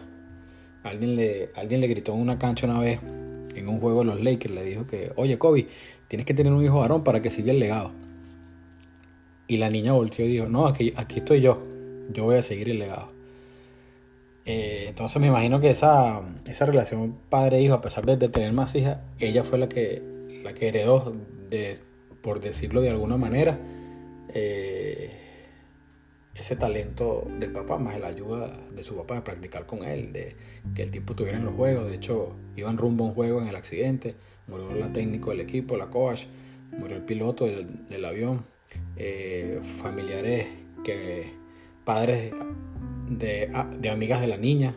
Alguien 0.82 1.16
le, 1.16 1.52
alguien 1.54 1.80
le 1.80 1.88
gritó 1.88 2.16
en 2.16 2.22
una 2.22 2.40
cancha 2.40 2.66
una 2.66 2.80
vez, 2.80 3.00
en 3.04 3.68
un 3.68 3.80
juego 3.80 4.00
de 4.00 4.06
los 4.06 4.24
Lakers, 4.24 4.56
le 4.56 4.64
dijo 4.64 4.88
que, 4.88 5.12
oye 5.16 5.38
Kobe, 5.38 5.68
tienes 6.08 6.26
que 6.26 6.34
tener 6.34 6.52
un 6.52 6.66
hijo 6.66 6.80
varón 6.80 7.04
para 7.04 7.22
que 7.22 7.30
siga 7.30 7.52
el 7.52 7.60
legado. 7.60 7.92
Y 9.48 9.58
la 9.58 9.70
niña 9.70 9.94
volteó 9.94 10.26
y 10.26 10.30
dijo, 10.30 10.50
no, 10.50 10.66
aquí, 10.66 10.92
aquí 10.96 11.20
estoy 11.20 11.42
yo, 11.42 11.62
yo 12.12 12.24
voy 12.24 12.38
a 12.38 12.42
seguir 12.42 12.70
el 12.70 12.80
legado. 12.80 13.15
Eh, 14.46 14.86
entonces 14.90 15.20
me 15.20 15.28
imagino 15.28 15.60
que 15.60 15.72
esa, 15.72 16.22
esa 16.48 16.66
relación 16.66 17.18
padre-hijo, 17.30 17.74
a 17.74 17.82
pesar 17.82 18.06
de, 18.06 18.18
tener 18.30 18.54
más 18.54 18.76
hijas, 18.76 19.00
ella 19.20 19.44
fue 19.44 19.58
la 19.58 19.68
que, 19.68 20.02
la 20.44 20.54
que 20.54 20.68
heredó, 20.68 21.16
de, 21.50 21.78
por 22.22 22.40
decirlo 22.40 22.82
de 22.82 22.92
alguna 22.92 23.18
manera, 23.18 23.58
eh, 24.30 25.12
ese 26.36 26.56
talento 26.56 27.28
del 27.40 27.52
papá, 27.52 27.78
más 27.78 28.00
la 28.00 28.08
ayuda 28.08 28.56
de 28.76 28.84
su 28.84 28.96
papá 28.96 29.16
de 29.16 29.22
practicar 29.22 29.66
con 29.66 29.84
él, 29.84 30.14
de 30.14 30.36
que 30.76 30.84
el 30.84 30.92
tipo 30.92 31.16
tuviera 31.16 31.38
en 31.38 31.46
los 31.46 31.56
juegos. 31.56 31.90
De 31.90 31.96
hecho, 31.96 32.36
iban 32.56 32.78
rumbo 32.78 33.06
a 33.06 33.08
un 33.08 33.14
juego 33.16 33.42
en 33.42 33.48
el 33.48 33.56
accidente, 33.56 34.16
murió 34.48 34.76
la 34.76 34.94
técnico 34.94 35.32
del 35.32 35.40
equipo, 35.40 35.76
la 35.78 35.88
coach, 35.88 36.26
murió 36.78 36.98
el 36.98 37.04
piloto 37.04 37.46
del, 37.46 38.06
avión, 38.06 38.44
eh, 38.98 39.60
familiares 39.82 40.48
que 40.84 41.32
padres 41.86 42.34
de, 43.10 43.52
de, 43.80 43.90
amigas 43.90 44.22
de 44.22 44.28
la 44.28 44.38
niña. 44.38 44.76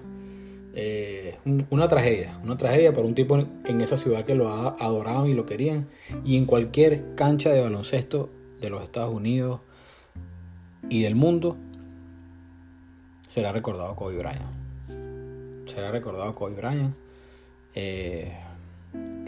Eh, 0.74 1.36
una 1.70 1.88
tragedia, 1.88 2.38
una 2.44 2.56
tragedia 2.56 2.92
para 2.92 3.06
un 3.06 3.14
tipo 3.14 3.36
en, 3.36 3.80
esa 3.80 3.96
ciudad 3.96 4.24
que 4.24 4.34
lo 4.34 4.48
adoraban 4.48 5.26
y 5.26 5.34
lo 5.34 5.46
querían. 5.46 5.88
Y 6.24 6.36
en 6.36 6.46
cualquier 6.46 7.14
cancha 7.14 7.50
de 7.50 7.60
baloncesto 7.60 8.30
de 8.60 8.70
los 8.70 8.82
Estados 8.82 9.14
Unidos 9.14 9.60
y 10.88 11.02
del 11.02 11.14
mundo, 11.14 11.56
será 13.26 13.52
recordado 13.52 13.96
Kobe 13.96 14.16
Bryant. 14.18 15.66
Será 15.66 15.90
recordado 15.90 16.34
Kobe 16.34 16.54
Bryant. 16.54 16.94
Eh, 17.74 18.32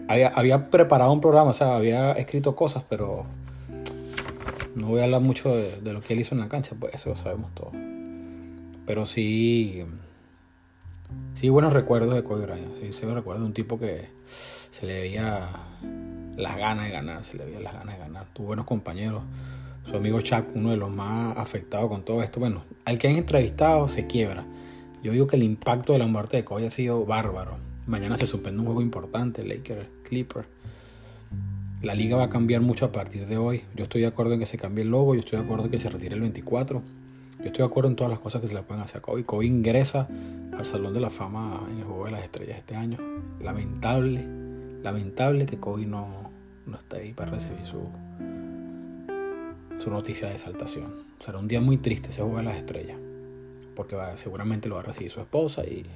había, 0.09 0.71
preparado 0.71 1.13
un 1.13 1.21
programa, 1.21 1.51
o 1.51 1.53
sea, 1.55 1.77
había 1.77 2.13
escrito 2.13 2.57
cosas, 2.57 2.85
pero 2.89 3.27
no 4.75 4.89
voy 4.89 5.01
a 5.01 5.05
hablar 5.05 5.21
mucho 5.21 5.55
de, 5.55 5.93
lo 5.93 6.01
que 6.01 6.15
él 6.15 6.21
hizo 6.21 6.35
en 6.35 6.41
la 6.41 6.49
cancha, 6.49 6.75
pues 6.79 6.95
eso 6.95 7.11
lo 7.11 7.17
sabemos 7.17 7.55
todo. 7.55 7.73
Pero 8.91 9.07
sí, 9.07 9.85
sí 11.35 11.49
buenos 11.49 11.73
recuerdos 11.73 12.13
de 12.13 12.25
Kobe 12.25 12.45
Bryant. 12.45 12.75
Sí, 12.81 12.93
sí 12.93 13.07
recuerdo 13.07 13.43
de 13.43 13.47
un 13.47 13.53
tipo 13.53 13.79
que 13.79 14.09
se 14.27 14.85
le 14.85 15.03
veía 15.03 15.49
las 16.37 16.57
ganas 16.57 16.87
de 16.87 16.91
ganar, 16.91 17.23
se 17.23 17.37
le 17.37 17.45
veía 17.45 17.61
las 17.61 17.73
ganas 17.73 17.95
de 17.95 18.01
ganar. 18.01 18.27
Tuvo 18.33 18.49
buenos 18.49 18.67
compañeros. 18.67 19.23
Su 19.89 19.95
amigo 19.97 20.21
Chuck, 20.23 20.45
uno 20.55 20.71
de 20.71 20.77
los 20.77 20.91
más 20.91 21.39
afectados 21.39 21.89
con 21.89 22.03
todo 22.05 22.21
esto. 22.25 22.41
Bueno, 22.41 22.63
al 22.85 22.99
que 22.99 23.07
han 23.07 23.15
entrevistado 23.15 23.87
se 23.87 24.09
quiebra. 24.09 24.45
Yo 25.05 25.13
digo 25.13 25.29
que 25.29 25.37
el 25.37 25.45
impacto 25.45 25.93
de 25.93 26.01
la 26.01 26.09
muerte 26.09 26.39
de 26.39 26.45
Kobe 26.45 26.67
ha 26.67 26.71
sido 26.71 27.07
bárbaro. 27.07 27.59
Mañana 27.87 28.17
se 28.17 28.27
suspende 28.27 28.59
un 28.59 28.67
juego 28.67 28.83
importante, 28.83 29.45
Lakers 29.45 29.87
Clipper. 30.03 30.47
La 31.81 31.95
liga 31.95 32.17
va 32.17 32.25
a 32.25 32.29
cambiar 32.29 32.61
mucho 32.61 32.87
a 32.87 32.91
partir 32.91 33.29
de 33.29 33.37
hoy. 33.37 33.63
Yo 33.77 33.85
estoy 33.85 34.01
de 34.01 34.09
acuerdo 34.09 34.33
en 34.33 34.41
que 34.41 34.47
se 34.47 34.59
cambie 34.59 34.83
el 34.83 34.91
logo, 34.91 35.15
yo 35.15 35.21
estoy 35.21 35.39
de 35.39 35.45
acuerdo 35.45 35.67
en 35.67 35.71
que 35.71 35.79
se 35.79 35.91
retire 35.91 36.17
el 36.17 36.23
24. 36.23 36.83
Yo 37.41 37.47
estoy 37.47 37.63
de 37.63 37.69
acuerdo 37.69 37.89
en 37.89 37.97
todas 37.97 38.11
las 38.11 38.21
cosas 38.21 38.43
que 38.43 38.49
se 38.49 38.55
le 38.55 38.63
pueden 38.63 38.83
hacer 38.83 38.99
a 38.99 39.01
Kobe. 39.01 39.25
Kobe 39.25 39.47
ingresa 39.47 40.09
al 40.53 40.67
Salón 40.67 40.93
de 40.93 41.01
la 41.01 41.09
Fama 41.09 41.67
en 41.71 41.79
el 41.79 41.85
Juego 41.85 42.05
de 42.05 42.11
las 42.11 42.23
Estrellas 42.23 42.59
este 42.59 42.77
año. 42.77 42.99
Lamentable, 43.41 44.27
lamentable 44.83 45.47
que 45.47 45.59
Kobe 45.59 45.87
no, 45.87 46.31
no 46.67 46.77
esté 46.77 46.99
ahí 46.99 47.13
para 47.15 47.31
recibir 47.31 47.65
su, 47.65 47.89
su 49.79 49.91
noticia 49.91 50.29
de 50.29 50.35
exaltación. 50.35 50.93
Será 51.19 51.39
un 51.39 51.49
día 51.49 51.63
muy 51.63 51.79
triste 51.79 52.11
ese 52.11 52.21
Juego 52.21 52.37
de 52.37 52.43
las 52.43 52.59
Estrellas. 52.59 52.99
Porque 53.75 53.97
seguramente 54.17 54.69
lo 54.69 54.75
va 54.75 54.83
a 54.83 54.85
recibir 54.85 55.11
su 55.11 55.21
esposa 55.21 55.65
y 55.65 55.87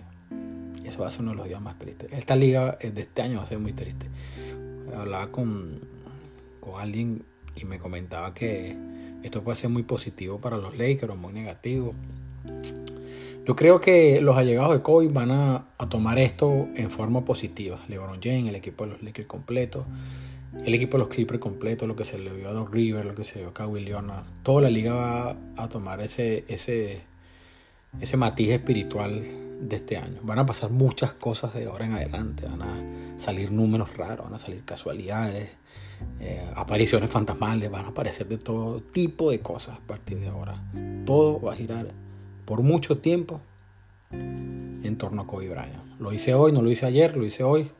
eso 0.82 1.02
va 1.02 1.08
a 1.08 1.10
ser 1.10 1.20
uno 1.20 1.32
de 1.32 1.36
los 1.36 1.46
días 1.46 1.60
más 1.60 1.78
tristes. 1.78 2.10
Esta 2.10 2.36
liga 2.36 2.78
de 2.80 3.00
este 3.02 3.20
año 3.20 3.36
va 3.36 3.42
a 3.42 3.46
ser 3.46 3.58
muy 3.58 3.74
triste. 3.74 4.06
Hablaba 4.96 5.30
con, 5.30 5.80
con 6.60 6.80
alguien 6.80 7.22
y 7.54 7.66
me 7.66 7.78
comentaba 7.78 8.32
que 8.32 8.93
esto 9.24 9.42
puede 9.42 9.56
ser 9.56 9.70
muy 9.70 9.82
positivo 9.82 10.38
para 10.38 10.58
los 10.58 10.76
Lakers 10.76 11.10
o 11.10 11.16
muy 11.16 11.32
negativo. 11.32 11.92
Yo 13.46 13.56
creo 13.56 13.80
que 13.80 14.20
los 14.20 14.36
allegados 14.36 14.74
de 14.74 14.82
Kobe 14.82 15.08
van 15.08 15.30
a, 15.30 15.66
tomar 15.88 16.18
esto 16.18 16.68
en 16.76 16.90
forma 16.90 17.24
positiva. 17.24 17.78
LeBron 17.88 18.20
James, 18.22 18.50
el 18.50 18.54
equipo 18.54 18.84
de 18.84 18.92
los 18.92 19.02
Lakers 19.02 19.26
completo, 19.26 19.86
el 20.64 20.74
equipo 20.74 20.98
de 20.98 21.04
los 21.04 21.08
Clippers 21.08 21.40
completo, 21.40 21.86
lo 21.86 21.96
que 21.96 22.04
se 22.04 22.18
le 22.18 22.32
vio 22.32 22.50
a 22.50 22.52
Doc 22.52 22.72
River, 22.72 23.06
lo 23.06 23.14
que 23.14 23.24
se 23.24 23.36
le 23.36 23.40
vio 23.40 23.50
a 23.50 23.54
Kawhi 23.54 23.82
Leonard. 23.82 24.24
Toda 24.42 24.62
la 24.62 24.70
liga 24.70 24.92
va 24.92 25.36
a 25.56 25.68
tomar 25.70 26.02
ese, 26.02 26.44
ese, 26.48 27.00
ese 28.00 28.16
matiz 28.18 28.50
espiritual 28.50 29.22
de 29.68 29.76
este 29.76 29.96
año. 29.96 30.20
Van 30.22 30.38
a 30.38 30.46
pasar 30.46 30.70
muchas 30.70 31.12
cosas 31.12 31.54
de 31.54 31.66
ahora 31.66 31.86
en 31.86 31.92
adelante. 31.94 32.46
Van 32.46 32.62
a 32.62 33.18
salir 33.18 33.50
números 33.50 33.96
raros, 33.96 34.26
van 34.26 34.34
a 34.34 34.38
salir 34.38 34.64
casualidades, 34.64 35.50
eh, 36.20 36.46
apariciones 36.54 37.10
fantasmales, 37.10 37.70
van 37.70 37.86
a 37.86 37.88
aparecer 37.88 38.28
de 38.28 38.38
todo 38.38 38.80
tipo 38.80 39.30
de 39.30 39.40
cosas 39.40 39.78
a 39.78 39.86
partir 39.86 40.18
de 40.20 40.28
ahora. 40.28 40.54
Todo 41.04 41.40
va 41.40 41.52
a 41.52 41.56
girar 41.56 41.92
por 42.44 42.62
mucho 42.62 42.98
tiempo 42.98 43.40
en 44.10 44.96
torno 44.98 45.22
a 45.22 45.26
Kobe 45.26 45.48
Bryant. 45.48 45.98
Lo 45.98 46.12
hice 46.12 46.34
hoy, 46.34 46.52
no 46.52 46.62
lo 46.62 46.70
hice 46.70 46.86
ayer, 46.86 47.16
lo 47.16 47.24
hice 47.24 47.42
hoy. 47.42 47.70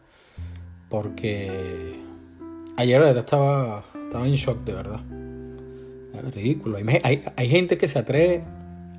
Porque 0.89 1.99
ayer 2.77 3.03
estaba, 3.03 3.85
estaba 4.05 4.27
en 4.27 4.35
shock, 4.35 4.65
de 4.65 4.73
verdad. 4.73 5.01
Ridículo. 6.33 6.79
Hay, 7.03 7.25
hay 7.37 7.49
gente 7.49 7.77
que 7.77 7.89
se 7.89 7.99
atreve 7.99 8.45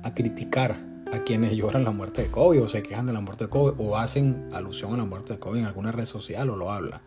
a 0.02 0.14
criticar 0.14 0.76
a 1.12 1.20
quienes 1.20 1.52
lloran 1.52 1.84
la 1.84 1.90
muerte 1.90 2.22
de 2.22 2.30
Kobe 2.30 2.60
o 2.60 2.68
se 2.68 2.82
quejan 2.82 3.06
de 3.06 3.12
la 3.12 3.20
muerte 3.20 3.44
de 3.44 3.50
Kobe 3.50 3.74
o 3.78 3.96
hacen 3.96 4.48
alusión 4.52 4.94
a 4.94 4.96
la 4.96 5.04
muerte 5.04 5.34
de 5.34 5.38
Kobe 5.38 5.60
en 5.60 5.66
alguna 5.66 5.92
red 5.92 6.04
social 6.04 6.50
o 6.50 6.56
lo 6.56 6.70
hablan. 6.70 7.00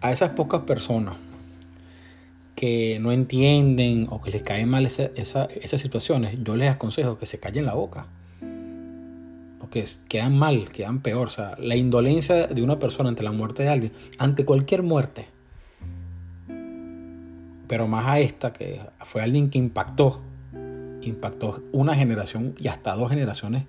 A 0.00 0.12
esas 0.12 0.30
pocas 0.30 0.62
personas 0.62 1.16
que 2.54 2.98
no 3.00 3.12
entienden 3.12 4.06
o 4.10 4.20
que 4.20 4.30
les 4.30 4.42
caen 4.42 4.68
mal 4.68 4.86
esas 4.86 5.80
situaciones, 5.80 6.38
yo 6.42 6.56
les 6.56 6.70
aconsejo 6.70 7.18
que 7.18 7.26
se 7.26 7.38
callen 7.38 7.66
la 7.66 7.74
boca. 7.74 8.06
Porque 9.58 9.84
quedan 10.08 10.38
mal, 10.38 10.68
quedan 10.70 11.00
peor. 11.00 11.28
O 11.28 11.30
sea, 11.30 11.56
la 11.58 11.76
indolencia 11.76 12.46
de 12.46 12.62
una 12.62 12.78
persona 12.78 13.08
ante 13.08 13.22
la 13.22 13.32
muerte 13.32 13.62
de 13.64 13.68
alguien, 13.68 13.92
ante 14.18 14.44
cualquier 14.44 14.82
muerte, 14.82 15.26
pero 17.68 17.86
más 17.86 18.06
a 18.06 18.20
esta, 18.20 18.52
que 18.52 18.80
fue 19.00 19.22
alguien 19.22 19.48
que 19.48 19.58
impactó 19.58 20.20
impactó 21.02 21.62
una 21.72 21.94
generación 21.94 22.54
y 22.58 22.68
hasta 22.68 22.94
dos 22.94 23.10
generaciones. 23.10 23.64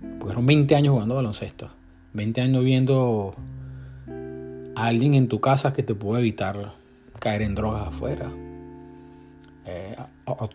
Porque 0.00 0.26
fueron 0.26 0.46
20 0.46 0.74
años 0.76 0.92
jugando 0.92 1.14
baloncesto. 1.14 1.70
20 2.12 2.40
años 2.40 2.64
viendo 2.64 3.34
a 4.74 4.86
alguien 4.86 5.14
en 5.14 5.28
tu 5.28 5.40
casa 5.40 5.72
que 5.72 5.82
te 5.82 5.94
pudo 5.94 6.18
evitar 6.18 6.72
caer 7.18 7.42
en 7.42 7.54
drogas 7.54 7.88
afuera. 7.88 8.30
Eh, 9.66 9.96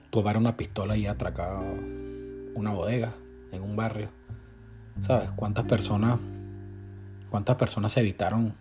tomar 0.10 0.38
una 0.38 0.56
pistola 0.56 0.96
y 0.96 1.06
atracar 1.06 1.64
una 2.56 2.72
bodega 2.72 3.14
en 3.52 3.62
un 3.64 3.76
barrio. 3.76 4.10
¿Sabes? 5.02 5.32
¿Cuántas 5.32 5.66
personas, 5.66 6.18
cuántas 7.30 7.56
personas 7.56 7.92
se 7.92 8.02
evitaron 8.02 8.54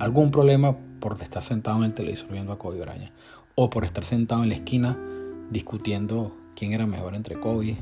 algún 0.00 0.30
problema 0.30 0.76
por 1.00 1.20
estar 1.20 1.42
sentado 1.42 1.78
en 1.78 1.84
el 1.84 1.94
televisor 1.94 2.30
viendo 2.30 2.52
a 2.52 2.58
Kobe 2.58 2.80
Bryant? 2.80 3.12
O 3.54 3.70
por 3.70 3.84
estar 3.84 4.04
sentado 4.04 4.42
en 4.42 4.50
la 4.50 4.56
esquina 4.56 4.98
discutiendo 5.50 6.36
quién 6.56 6.72
era 6.72 6.86
mejor 6.86 7.14
entre 7.14 7.38
Kobe 7.38 7.76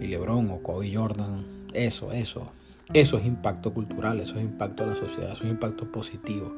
y 0.00 0.06
LeBron 0.06 0.50
o 0.50 0.62
Kobe 0.62 0.88
y 0.88 0.94
Jordan. 0.94 1.44
Eso, 1.72 2.12
eso. 2.12 2.52
Eso 2.92 3.18
es 3.18 3.26
impacto 3.26 3.74
cultural, 3.74 4.20
eso 4.20 4.36
es 4.38 4.44
impacto 4.44 4.84
a 4.84 4.86
la 4.86 4.94
sociedad, 4.94 5.32
eso 5.32 5.44
es 5.44 5.50
impacto 5.50 5.90
positivo. 5.90 6.52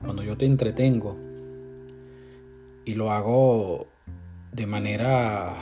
Cuando 0.00 0.22
yo 0.22 0.36
te 0.36 0.44
entretengo 0.44 1.16
y 2.84 2.94
lo 2.94 3.10
hago 3.10 3.88
de 4.52 4.66
manera 4.66 5.56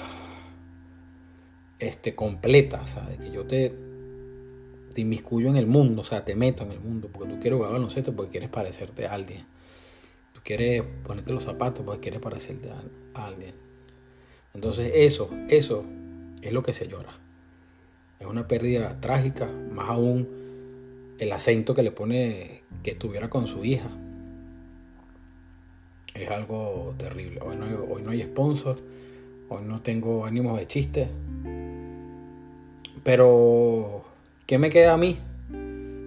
este, 1.79 2.15
completa, 2.15 2.83
de 3.09 3.17
que 3.17 3.31
yo 3.31 3.47
te, 3.47 3.75
te 4.93 5.01
inmiscuyo 5.01 5.49
en 5.49 5.57
el 5.57 5.67
mundo, 5.67 6.03
o 6.03 6.05
sea, 6.05 6.25
te 6.25 6.35
meto 6.35 6.65
en 6.65 6.73
el 6.73 6.81
mundo, 6.81 7.09
porque 7.13 7.33
tú 7.33 7.41
quieres 7.41 7.57
jugar 7.59 7.73
baloncesto 7.73 8.15
porque 8.15 8.33
quieres 8.33 8.51
parecerte 8.51 9.07
a 9.07 9.15
alguien. 9.15 9.45
Tú 10.33 10.41
quieres 10.45 10.83
ponerte 11.05 11.33
los 11.33 11.45
zapatos 11.45 11.85
porque 11.85 12.01
quieres 12.01 12.21
parecerte 12.21 12.71
a, 12.71 13.27
alguien. 13.27 13.55
Entonces 14.55 14.93
eso, 14.95 15.31
eso 15.49 15.85
es 16.43 16.53
lo 16.53 16.63
que 16.63 16.73
se 16.73 16.89
llora. 16.89 17.13
Es 18.21 18.27
una 18.27 18.47
pérdida 18.47 19.01
trágica, 19.01 19.47
más 19.47 19.89
aún 19.89 20.29
el 21.19 21.33
acento 21.33 21.75
que 21.75 21.83
le 21.83 21.93
pone 21.93 22.63
que 22.83 22.93
estuviera 22.93 23.31
con 23.31 23.47
su 23.47 23.65
hija. 23.65 23.89
Es 26.15 26.31
algo 26.31 26.95
terrible. 26.99 27.41
Hoy 27.41 27.57
no, 27.57 28.11
hay, 28.11 28.23
sponsor, 28.23 28.77
hoy 29.49 29.63
no 29.65 29.81
tengo 29.81 30.27
ánimos 30.27 30.59
de 30.59 30.67
chiste. 30.67 31.09
Pero, 33.03 34.05
¿qué 34.47 34.59
me 34.59 34.71
queda 34.71 34.93
a 34.93 34.99
mí 34.99 35.19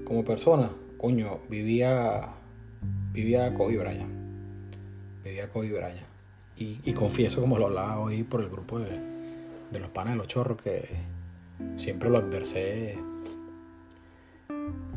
como 0.05 0.23
persona? 0.23 0.69
Coño, 0.97 1.39
vivía, 1.49 2.33
vivía 3.11 3.53
Kobe. 3.53 3.77
Vivía 5.23 5.49
Kobe. 5.49 5.69
Y, 6.57 6.93
confieso, 6.93 7.41
como 7.41 7.57
lo 7.57 7.65
hablaba 7.65 7.99
hoy 7.99 8.23
por 8.23 8.41
el 8.41 8.49
grupo 8.49 8.79
de, 8.79 8.89
de 9.71 9.79
los 9.79 9.89
panes 9.89 10.13
de 10.13 10.17
los 10.17 10.27
chorros, 10.27 10.61
que 10.61 10.87
siempre 11.75 12.09
lo 12.09 12.17
adversé 12.17 12.97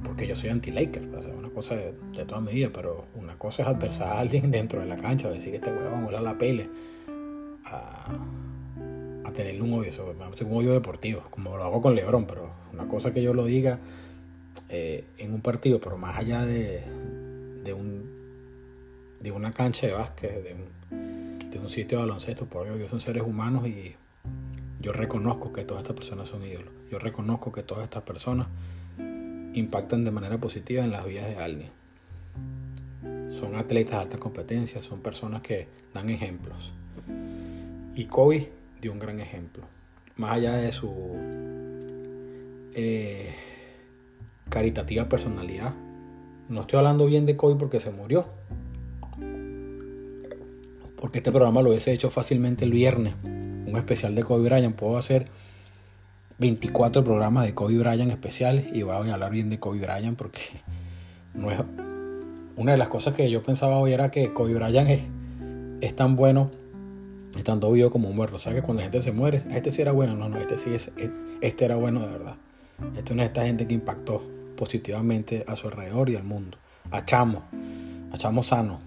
porque 0.04 0.26
yo 0.26 0.34
soy 0.34 0.50
anti-Laker, 0.50 1.02
una 1.36 1.50
cosa 1.50 1.76
de, 1.76 1.92
toda 2.24 2.40
mi 2.40 2.52
vida, 2.52 2.70
pero 2.72 3.06
una 3.14 3.38
cosa 3.38 3.62
es 3.62 3.68
adversar 3.68 4.08
a 4.08 4.20
alguien 4.20 4.50
dentro 4.50 4.80
de 4.80 4.86
la 4.86 4.96
cancha, 4.96 5.28
decir 5.28 5.50
que 5.50 5.56
este 5.56 5.70
huevo 5.70 5.90
va 5.90 5.98
a 5.98 6.00
molar 6.00 6.22
la 6.22 6.38
pele, 6.38 6.68
a, 7.64 8.06
a 9.24 9.30
un 9.60 9.72
odio, 9.72 9.92
un 10.40 10.56
odio 10.56 10.72
deportivo, 10.72 11.22
como 11.30 11.56
lo 11.56 11.62
hago 11.62 11.82
con 11.82 11.94
Lebron, 11.94 12.26
pero 12.26 12.50
una 12.72 12.88
cosa 12.88 13.12
que 13.12 13.22
yo 13.22 13.34
lo 13.34 13.44
diga 13.44 13.78
eh, 14.68 15.04
en 15.18 15.34
un 15.34 15.40
partido, 15.40 15.80
pero 15.80 15.96
más 15.96 16.16
allá 16.16 16.44
de, 16.46 16.82
de, 17.62 17.72
un, 17.72 18.10
de 19.20 19.30
una 19.30 19.52
cancha 19.52 19.86
de 19.86 19.92
básquet, 19.92 20.42
de 20.42 20.54
un, 20.54 21.17
de 21.50 21.58
un 21.58 21.68
sitio 21.68 21.98
de 21.98 22.04
baloncesto, 22.04 22.46
porque 22.46 22.74
ellos 22.74 22.90
son 22.90 23.00
seres 23.00 23.22
humanos 23.22 23.66
y 23.66 23.96
yo 24.80 24.92
reconozco 24.92 25.52
que 25.52 25.64
todas 25.64 25.82
estas 25.82 25.96
personas 25.96 26.28
son 26.28 26.44
ídolos, 26.44 26.72
yo 26.90 26.98
reconozco 26.98 27.52
que 27.52 27.62
todas 27.62 27.84
estas 27.84 28.02
personas 28.02 28.48
impactan 29.54 30.04
de 30.04 30.10
manera 30.10 30.38
positiva 30.38 30.84
en 30.84 30.90
las 30.90 31.04
vidas 31.04 31.26
de 31.28 31.36
alguien. 31.36 31.70
Son 33.38 33.56
atletas 33.56 33.92
de 33.92 34.02
alta 34.02 34.18
competencia, 34.18 34.82
son 34.82 35.00
personas 35.00 35.42
que 35.42 35.68
dan 35.94 36.10
ejemplos. 36.10 36.72
Y 37.94 38.04
Kobe 38.06 38.50
dio 38.80 38.92
un 38.92 38.98
gran 38.98 39.20
ejemplo. 39.20 39.64
Más 40.16 40.32
allá 40.32 40.56
de 40.56 40.72
su 40.72 40.90
eh, 42.74 43.34
caritativa 44.48 45.08
personalidad. 45.08 45.74
No 46.48 46.62
estoy 46.62 46.78
hablando 46.78 47.06
bien 47.06 47.26
de 47.26 47.36
Kobe 47.36 47.56
porque 47.56 47.80
se 47.80 47.90
murió. 47.90 48.26
Porque 51.00 51.18
este 51.18 51.30
programa 51.30 51.62
lo 51.62 51.70
hubiese 51.70 51.92
hecho 51.92 52.10
fácilmente 52.10 52.64
el 52.64 52.72
viernes. 52.72 53.14
Un 53.24 53.76
especial 53.76 54.14
de 54.14 54.22
Kobe 54.22 54.48
Bryant. 54.48 54.74
Puedo 54.74 54.96
hacer 54.96 55.28
24 56.38 57.04
programas 57.04 57.46
de 57.46 57.54
Kobe 57.54 57.78
Bryant 57.78 58.10
especiales 58.10 58.66
y 58.72 58.82
voy 58.82 58.94
a 58.94 59.14
hablar 59.14 59.30
bien 59.30 59.50
de 59.50 59.58
Kobe 59.58 59.80
Bryant 59.80 60.16
porque 60.16 60.40
no 61.34 61.50
es 61.50 61.60
una 62.56 62.72
de 62.72 62.78
las 62.78 62.88
cosas 62.88 63.14
que 63.14 63.30
yo 63.30 63.42
pensaba 63.42 63.78
hoy 63.78 63.92
era 63.92 64.10
que 64.10 64.32
Kobe 64.32 64.54
Bryant 64.54 64.90
es, 64.90 65.02
es 65.80 65.94
tan 65.94 66.16
bueno 66.16 66.50
estando 67.36 67.70
vivo 67.72 67.90
como 67.90 68.12
muerto. 68.12 68.36
O 68.36 68.40
que 68.40 68.62
cuando 68.62 68.80
la 68.80 68.82
gente 68.82 69.02
se 69.02 69.12
muere, 69.12 69.42
este 69.50 69.70
sí 69.70 69.82
era 69.82 69.92
bueno, 69.92 70.16
no, 70.16 70.28
no, 70.28 70.38
este 70.38 70.58
sí 70.58 70.74
es, 70.74 70.90
este 71.40 71.64
era 71.64 71.76
bueno 71.76 72.00
de 72.00 72.06
verdad. 72.06 72.36
Esto 72.96 73.14
no 73.14 73.22
es 73.22 73.28
esta 73.28 73.44
gente 73.44 73.66
que 73.66 73.74
impactó 73.74 74.22
positivamente 74.56 75.44
a 75.46 75.56
su 75.56 75.68
alrededor 75.68 76.10
y 76.10 76.16
al 76.16 76.24
mundo. 76.24 76.58
A 76.90 77.04
Chamo, 77.04 77.44
a 78.12 78.18
Chamo 78.18 78.42
Sano, 78.42 78.80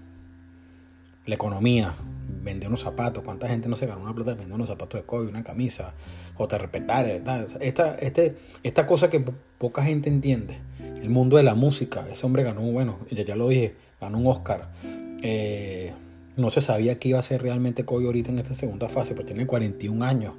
la 1.25 1.35
economía, 1.35 1.95
vendió 2.43 2.69
unos 2.69 2.81
zapatos. 2.81 3.23
¿Cuánta 3.23 3.47
gente 3.47 3.69
no 3.69 3.75
se 3.75 3.85
ganó 3.85 4.01
una 4.01 4.13
plata 4.13 4.31
vendiendo 4.31 4.55
unos 4.55 4.69
zapatos 4.69 5.01
de 5.01 5.05
Kobe, 5.05 5.27
una 5.27 5.43
camisa? 5.43 5.93
O 6.37 6.47
te 6.47 6.57
respetar, 6.57 7.05
Esta, 7.05 7.95
este, 7.95 8.35
esta 8.63 8.85
cosa 8.85 9.09
que 9.09 9.23
poca 9.57 9.83
gente 9.83 10.09
entiende. 10.09 10.57
El 10.79 11.09
mundo 11.09 11.37
de 11.37 11.43
la 11.43 11.55
música. 11.55 12.05
Ese 12.11 12.25
hombre 12.25 12.43
ganó, 12.43 12.61
bueno, 12.61 12.99
ya, 13.09 13.23
ya 13.23 13.35
lo 13.35 13.47
dije, 13.49 13.75
ganó 13.99 14.17
un 14.17 14.27
Oscar. 14.27 14.71
Eh, 15.21 15.93
no 16.37 16.49
se 16.49 16.61
sabía 16.61 16.97
qué 16.97 17.09
iba 17.09 17.19
a 17.19 17.23
ser 17.23 17.41
realmente 17.41 17.85
Kobe 17.85 18.05
ahorita 18.05 18.31
en 18.31 18.39
esta 18.39 18.55
segunda 18.55 18.89
fase, 18.89 19.13
pero 19.13 19.25
tiene 19.25 19.45
41 19.45 20.03
años. 20.03 20.33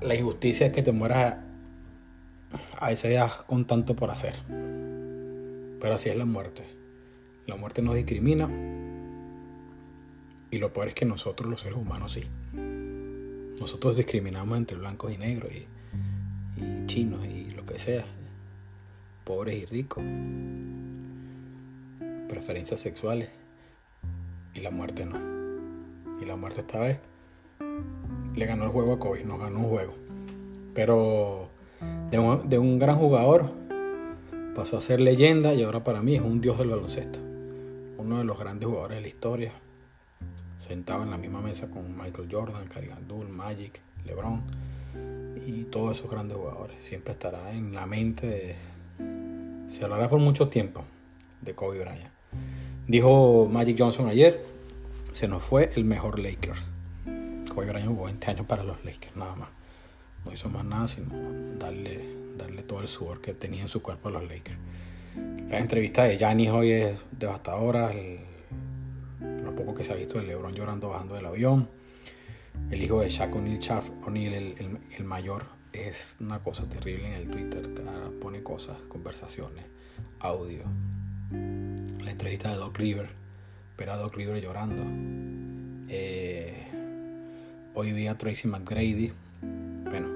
La 0.00 0.14
injusticia 0.14 0.66
es 0.66 0.72
que 0.72 0.82
te 0.82 0.92
mueras 0.92 1.36
a 2.78 2.92
esa 2.92 3.08
edad 3.08 3.30
con 3.46 3.66
tanto 3.66 3.94
por 3.94 4.10
hacer. 4.10 4.34
Pero 5.80 5.94
así 5.94 6.08
es 6.08 6.16
la 6.16 6.24
muerte. 6.24 6.71
La 7.46 7.56
muerte 7.56 7.82
nos 7.82 7.94
discrimina, 7.94 8.48
y 10.52 10.58
lo 10.58 10.70
peor 10.70 10.88
es 10.88 10.94
que 10.94 11.06
nosotros 11.06 11.50
los 11.50 11.62
seres 11.62 11.78
humanos 11.78 12.12
sí. 12.12 12.28
Nosotros 13.58 13.96
discriminamos 13.96 14.58
entre 14.58 14.76
blancos 14.76 15.10
y 15.10 15.16
negros 15.16 15.50
y, 15.50 15.66
chinos 16.86 17.24
y 17.24 17.52
lo 17.52 17.64
que 17.64 17.78
sea. 17.78 18.04
Pobres 19.24 19.62
y 19.62 19.64
ricos. 19.64 20.04
Preferencias 22.28 22.80
sexuales. 22.80 23.30
Y 24.52 24.60
la 24.60 24.70
muerte 24.70 25.06
no. 25.06 25.18
Y 26.20 26.26
la 26.26 26.36
muerte 26.36 26.60
esta 26.60 26.78
vez 26.78 26.98
le 28.36 28.46
ganó 28.46 28.64
el 28.64 28.70
juego 28.70 28.92
a 28.92 28.98
Kobe, 28.98 29.24
nos 29.24 29.38
ganó 29.38 29.60
un 29.60 29.68
juego. 29.70 29.94
Pero 30.74 31.48
de 32.10 32.18
un, 32.18 32.46
de 32.50 32.58
un, 32.58 32.78
gran 32.78 32.96
jugador 32.96 33.50
pasó 34.54 34.76
a 34.76 34.82
ser 34.82 35.00
leyenda 35.00 35.54
y 35.54 35.62
ahora 35.62 35.82
para 35.82 36.02
mí 36.02 36.14
es 36.14 36.20
un 36.20 36.42
dios 36.42 36.58
del 36.58 36.68
baloncesto. 36.68 37.31
Uno 37.98 38.18
de 38.18 38.24
los 38.24 38.38
grandes 38.38 38.68
jugadores 38.68 38.96
de 38.96 39.02
la 39.02 39.08
historia 39.08 39.52
sentado 40.58 41.02
en 41.02 41.10
la 41.10 41.18
misma 41.18 41.40
mesa 41.40 41.68
con 41.68 41.96
Michael 41.96 42.28
Jordan, 42.30 42.66
Karim 42.68 42.92
Abdul, 42.92 43.28
Magic, 43.28 43.80
LeBron 44.04 44.42
y 45.46 45.64
todos 45.64 45.98
esos 45.98 46.10
grandes 46.10 46.36
jugadores. 46.36 46.76
Siempre 46.84 47.12
estará 47.12 47.52
en 47.52 47.74
la 47.74 47.86
mente 47.86 48.26
de... 48.26 48.56
Se 49.68 49.84
hablará 49.84 50.08
por 50.08 50.20
mucho 50.20 50.48
tiempo 50.48 50.84
de 51.40 51.54
Kobe 51.54 51.80
Bryant. 51.80 52.10
Dijo 52.86 53.48
Magic 53.50 53.76
Johnson 53.78 54.08
ayer, 54.08 54.44
se 55.12 55.28
nos 55.28 55.42
fue 55.42 55.70
el 55.76 55.84
mejor 55.84 56.18
Lakers. 56.18 56.62
Kobe 57.52 57.66
Bryant 57.66 57.88
jugó 57.88 58.04
20 58.04 58.30
años 58.30 58.46
para 58.46 58.62
los 58.62 58.84
Lakers, 58.84 59.16
nada 59.16 59.36
más. 59.36 59.48
No 60.24 60.32
hizo 60.32 60.48
más 60.48 60.64
nada 60.64 60.86
sino 60.86 61.08
darle, 61.58 62.06
darle 62.36 62.62
todo 62.62 62.80
el 62.80 62.88
sudor 62.88 63.20
que 63.20 63.34
tenía 63.34 63.62
en 63.62 63.68
su 63.68 63.82
cuerpo 63.82 64.08
a 64.08 64.12
los 64.12 64.22
Lakers. 64.22 64.58
La 65.50 65.58
entrevista 65.58 66.04
de 66.04 66.16
Giannis 66.16 66.50
hoy 66.50 66.70
es 66.70 66.98
devastadora. 67.10 67.92
El, 67.92 68.20
lo 69.44 69.54
poco 69.54 69.74
que 69.74 69.84
se 69.84 69.92
ha 69.92 69.96
visto 69.96 70.18
de 70.18 70.26
LeBron 70.26 70.54
llorando 70.54 70.88
bajando 70.88 71.14
del 71.14 71.26
avión. 71.26 71.68
El 72.70 72.82
hijo 72.82 73.00
de 73.00 73.10
Shaq 73.10 73.34
O'Neal, 73.34 73.60
O'Neal, 74.06 74.34
el, 74.96 75.04
mayor, 75.04 75.44
es 75.72 76.16
una 76.20 76.38
cosa 76.38 76.68
terrible 76.68 77.08
en 77.08 77.14
el 77.14 77.30
Twitter. 77.30 77.68
pone 78.20 78.42
cosas, 78.42 78.78
conversaciones, 78.88 79.64
audio. 80.20 80.64
La 81.30 82.10
entrevista 82.10 82.50
de 82.50 82.56
Doc 82.56 82.76
River, 82.78 83.10
ver 83.76 83.90
a 83.90 83.96
Doc 83.96 84.16
River 84.16 84.42
llorando. 84.42 84.82
Eh, 85.88 86.66
hoy 87.74 87.92
vi 87.92 88.06
a 88.06 88.16
Tracy 88.16 88.48
McGrady. 88.48 89.12
Bueno, 89.84 90.08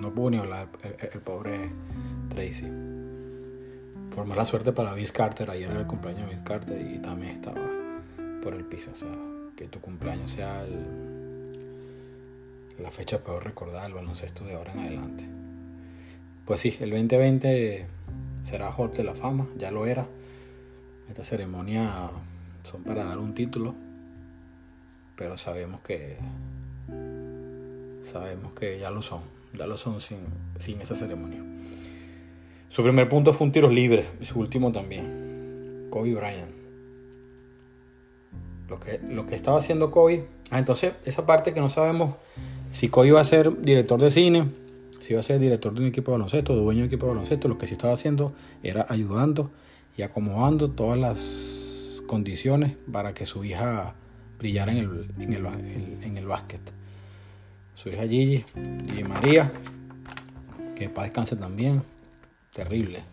no 0.00 0.12
pudo 0.14 0.30
ni 0.30 0.36
hablar 0.38 0.68
el, 1.12 1.20
pobre 1.20 1.70
Tracy. 2.30 2.95
Formó 4.16 4.34
la 4.34 4.46
suerte 4.46 4.72
para 4.72 4.94
Vince 4.94 5.12
Carter. 5.12 5.50
Ayer 5.50 5.70
era 5.70 5.80
el 5.80 5.86
cumpleaños 5.86 6.22
de 6.22 6.28
Vince 6.28 6.42
Carter 6.42 6.80
y 6.80 6.98
también 7.00 7.32
estaba 7.32 7.60
por 8.42 8.54
el 8.54 8.64
piso. 8.64 8.90
O 8.94 8.96
sea, 8.96 9.10
que 9.54 9.68
tu 9.68 9.78
cumpleaños 9.82 10.30
sea 10.30 10.64
la 12.78 12.90
fecha 12.90 13.22
peor 13.22 13.44
recordada 13.44 13.82
del 13.82 13.92
baloncesto 13.92 14.46
de 14.46 14.54
ahora 14.54 14.72
en 14.72 14.78
adelante. 14.78 15.26
Pues 16.46 16.60
sí, 16.60 16.74
el 16.80 16.92
2020 16.92 17.86
será 18.42 18.70
Hall 18.70 18.90
de 18.92 19.04
la 19.04 19.14
Fama, 19.14 19.48
ya 19.58 19.70
lo 19.70 19.84
era. 19.84 20.06
Esta 21.10 21.22
ceremonia 21.22 22.08
son 22.62 22.84
para 22.84 23.04
dar 23.04 23.18
un 23.18 23.34
título, 23.34 23.74
pero 25.14 25.36
sabemos 25.36 25.82
que 25.82 26.16
sabemos 28.02 28.54
que 28.54 28.78
ya 28.78 28.90
lo 28.90 29.02
son, 29.02 29.20
ya 29.52 29.66
lo 29.66 29.76
son 29.76 30.00
sin, 30.00 30.20
sin 30.58 30.80
esa 30.80 30.94
ceremonia. 30.94 31.42
Su 32.76 32.82
primer 32.82 33.08
punto 33.08 33.32
fue 33.32 33.46
un 33.46 33.52
tiro 33.52 33.70
libre, 33.70 34.04
su 34.20 34.38
último 34.38 34.70
también. 34.70 35.86
Kobe 35.88 36.12
Bryant 36.12 36.50
lo 38.68 38.78
que, 38.78 39.00
lo 39.08 39.24
que 39.24 39.34
estaba 39.34 39.56
haciendo 39.56 39.90
Kobe. 39.90 40.26
Ah, 40.50 40.58
entonces, 40.58 40.92
esa 41.06 41.24
parte 41.24 41.54
que 41.54 41.60
no 41.60 41.70
sabemos 41.70 42.16
si 42.72 42.88
Kobe 42.88 43.08
iba 43.08 43.18
a 43.18 43.24
ser 43.24 43.62
director 43.62 43.98
de 43.98 44.10
cine, 44.10 44.50
si 44.98 45.14
iba 45.14 45.20
a 45.20 45.22
ser 45.22 45.38
director 45.38 45.72
de 45.72 45.80
un 45.80 45.86
equipo 45.86 46.10
de 46.10 46.18
baloncesto, 46.18 46.54
dueño 46.54 46.80
de 46.80 46.82
un 46.82 46.88
equipo 46.88 47.06
de 47.06 47.12
baloncesto, 47.12 47.48
lo 47.48 47.56
que 47.56 47.66
sí 47.66 47.72
estaba 47.72 47.94
haciendo 47.94 48.34
era 48.62 48.84
ayudando 48.90 49.50
y 49.96 50.02
acomodando 50.02 50.70
todas 50.70 50.98
las 50.98 52.02
condiciones 52.06 52.76
para 52.92 53.14
que 53.14 53.24
su 53.24 53.42
hija 53.42 53.94
brillara 54.38 54.72
en 54.72 54.78
el, 54.80 55.08
en 55.18 55.32
el, 55.32 55.46
en 56.02 56.18
el 56.18 56.26
básquet. 56.26 56.60
su 57.74 57.88
hija 57.88 58.06
Gigi, 58.06 58.44
y 58.98 59.02
María, 59.02 59.50
que 60.74 60.90
para 60.90 61.06
descanse 61.06 61.36
también, 61.36 61.82
terrible. 62.56 63.04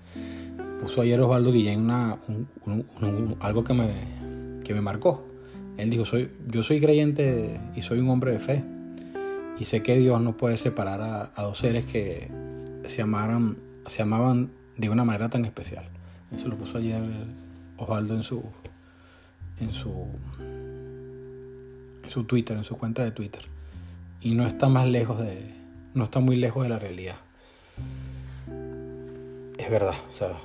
Puso 0.82 1.02
ayer 1.02 1.20
Osvaldo 1.20 1.52
Guillén 1.52 1.82
una, 1.82 2.18
algo 3.42 3.64
que 3.64 3.74
me, 3.74 3.90
que 4.64 4.74
me 4.74 4.82
marcó. 4.82 5.26
Él 5.78 5.90
dijo, 5.90 6.06
soy, 6.06 6.32
yo 6.48 6.64
soy 6.64 6.80
creyente 6.80 7.60
y 7.76 7.82
soy 7.82 8.00
un 8.00 8.10
hombre 8.10 8.32
de 8.32 8.40
fe. 8.40 8.64
Y 9.60 9.66
sé 9.66 9.84
que 9.84 9.98
Dios 9.98 10.22
no 10.22 10.38
puede 10.38 10.58
separar 10.58 11.02
a, 11.36 11.42
dos 11.42 11.58
seres 11.58 11.86
que 11.86 12.30
se, 12.86 13.02
amaran, 13.02 13.58
se 13.86 14.02
amaban 14.02 14.52
de 14.78 14.90
una 14.90 15.04
manera 15.04 15.30
tan 15.30 15.46
especial. 15.46 15.86
Eso 16.34 16.48
lo 16.48 16.58
puso 16.58 16.78
ayer 16.78 17.04
Osvaldo 17.78 18.16
en 18.16 18.24
su, 18.24 18.44
en 19.60 19.74
su, 19.74 20.08
su 22.08 22.24
Twitter, 22.24 22.58
en 22.58 22.64
su 22.64 22.78
cuenta 22.78 23.04
de 23.04 23.12
Twitter. 23.12 23.44
Y 24.22 24.36
no 24.36 24.48
está 24.48 24.70
más 24.70 24.88
lejos 24.88 25.20
de, 25.20 25.54
no 25.94 26.06
está 26.06 26.20
muy 26.20 26.38
lejos 26.38 26.64
de 26.64 26.70
la 26.70 26.80
realidad. 26.80 27.18
Es 29.64 29.70
verdad, 29.70 29.96
o 30.10 30.14
sea, 30.14 30.38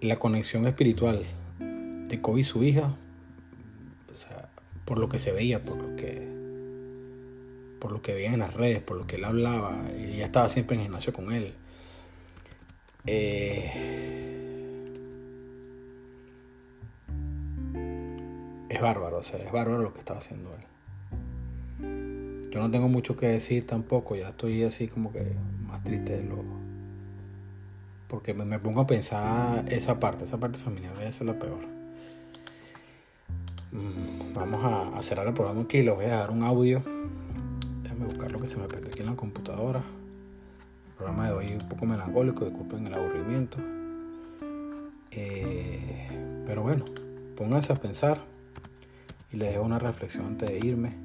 la 0.00 0.16
conexión 0.16 0.66
espiritual 0.66 1.22
de 1.58 2.20
Kobe 2.22 2.40
y 2.40 2.44
su 2.44 2.64
hija, 2.64 2.94
o 4.10 4.14
sea, 4.14 4.48
por 4.86 4.96
lo 4.98 5.10
que 5.10 5.18
se 5.18 5.30
veía, 5.30 5.62
por 5.62 5.76
lo 5.76 5.94
que 5.94 6.26
por 7.78 7.92
lo 7.92 8.00
que 8.00 8.14
veía 8.14 8.32
en 8.32 8.38
las 8.38 8.54
redes, 8.54 8.80
por 8.80 8.96
lo 8.96 9.06
que 9.06 9.16
él 9.16 9.26
hablaba, 9.26 9.90
ella 9.90 10.24
estaba 10.24 10.48
siempre 10.48 10.76
en 10.76 10.84
gimnasio 10.84 11.12
con 11.12 11.34
él. 11.34 11.52
Eh, 13.04 13.72
es 18.70 18.80
bárbaro, 18.80 19.18
o 19.18 19.22
sea, 19.22 19.38
es 19.38 19.52
bárbaro 19.52 19.82
lo 19.82 19.92
que 19.92 19.98
estaba 19.98 20.18
haciendo 20.18 20.50
él. 20.54 20.64
Yo 22.50 22.58
no 22.58 22.70
tengo 22.70 22.88
mucho 22.88 23.18
que 23.18 23.26
decir 23.26 23.66
tampoco, 23.66 24.16
ya 24.16 24.30
estoy 24.30 24.64
así 24.64 24.88
como 24.88 25.12
que 25.12 25.34
más 25.66 25.84
triste 25.84 26.16
de 26.16 26.24
lo... 26.24 26.61
Porque 28.12 28.34
me, 28.34 28.58
pongo 28.58 28.82
a 28.82 28.86
pensar 28.86 29.64
esa 29.72 29.98
parte, 29.98 30.26
esa 30.26 30.38
parte 30.38 30.58
familiar 30.58 30.94
debe 30.98 31.10
ser 31.12 31.26
la 31.26 31.38
peor. 31.38 31.60
Mm, 33.72 34.34
vamos 34.34 34.60
a, 34.94 35.00
cerrar 35.00 35.26
el 35.26 35.32
programa 35.32 35.62
aquí, 35.62 35.82
les 35.82 35.94
voy 35.94 36.04
a 36.04 36.16
dar 36.16 36.30
un 36.30 36.42
audio. 36.42 36.82
Déjame 37.82 38.04
buscar 38.04 38.30
lo 38.30 38.38
que 38.38 38.48
se 38.48 38.58
me 38.58 38.68
perdió 38.68 38.88
aquí 38.88 39.00
en 39.00 39.06
la 39.06 39.16
computadora. 39.16 39.78
El 39.78 40.94
programa 40.98 41.28
de 41.28 41.32
hoy 41.32 41.52
un 41.58 41.66
poco 41.70 41.86
melancólico, 41.86 42.44
disculpen 42.44 42.86
el 42.86 42.92
aburrimiento. 42.92 43.56
Eh, 45.10 46.42
pero 46.44 46.64
bueno, 46.64 46.84
pónganse 47.34 47.72
a 47.72 47.76
pensar 47.76 48.20
y 49.32 49.38
les 49.38 49.52
dejo 49.52 49.64
una 49.64 49.78
reflexión 49.78 50.26
antes 50.26 50.50
de 50.50 50.58
irme. 50.58 50.96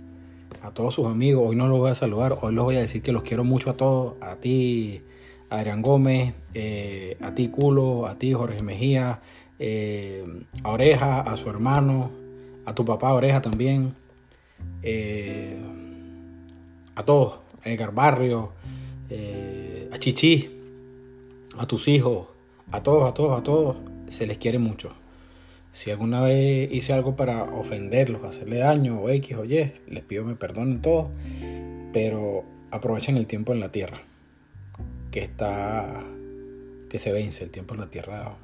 A 0.61 0.71
todos 0.71 0.95
sus 0.95 1.07
amigos, 1.07 1.47
hoy 1.47 1.55
no 1.55 1.69
los 1.69 1.77
voy 1.79 1.89
a 1.89 1.95
saludar, 1.95 2.37
hoy 2.41 2.53
les 2.53 2.63
voy 2.65 2.75
a 2.75 2.81
decir 2.81 3.01
que 3.01 3.13
los 3.13 3.23
quiero 3.23 3.45
mucho 3.45 3.69
a 3.69 3.75
todos, 3.75 4.15
a 4.19 4.35
ti 4.35 5.03
Adrián 5.49 5.81
Gómez, 5.81 6.33
eh, 6.53 7.17
a 7.21 7.33
ti 7.33 7.47
Culo, 7.47 8.05
a 8.05 8.15
ti 8.15 8.33
Jorge 8.33 8.62
Mejía, 8.63 9.21
eh, 9.60 10.25
a 10.63 10.71
Oreja, 10.71 11.21
a 11.21 11.38
su 11.38 11.49
hermano, 11.49 12.12
a 12.65 12.75
tu 12.75 12.83
papá 12.83 13.13
Oreja 13.13 13.41
también, 13.41 13.95
eh, 14.83 15.57
a 16.95 17.03
todos, 17.03 17.39
a 17.63 17.69
Edgar 17.69 17.93
Barrio, 17.93 18.53
a 19.91 19.97
Chichi, 19.99 20.49
a 21.57 21.65
tus 21.65 21.88
hijos, 21.88 22.27
a 22.71 22.83
todos, 22.83 23.10
a 23.10 23.13
todos, 23.13 23.39
a 23.39 23.43
todos, 23.43 23.77
se 24.10 24.27
les 24.27 24.38
quiere 24.38 24.60
mucho. 24.60 24.91
Si 25.71 25.91
alguna 25.91 26.21
vez 26.21 26.71
hice 26.71 26.91
algo 26.91 27.15
para 27.15 27.43
ofenderlos, 27.43 28.23
hacerle 28.23 28.57
daño 28.57 28.99
o 28.99 29.10
X 29.10 29.38
o 29.38 29.45
Y, 29.45 29.71
les 29.88 30.03
pido 30.03 30.25
me 30.25 30.36
perdonen 30.36 30.81
todos, 30.81 31.07
pero 31.93 32.43
aprovechen 32.71 33.15
el 33.15 33.27
tiempo 33.27 33.53
en 33.53 33.60
la 33.60 33.71
tierra, 33.71 34.01
que 35.11 35.19
está, 35.23 36.03
que 36.89 36.99
se 36.99 37.11
vence, 37.11 37.43
el 37.43 37.51
tiempo 37.51 37.73
en 37.73 37.81
la 37.81 37.89
tierra 37.89 38.35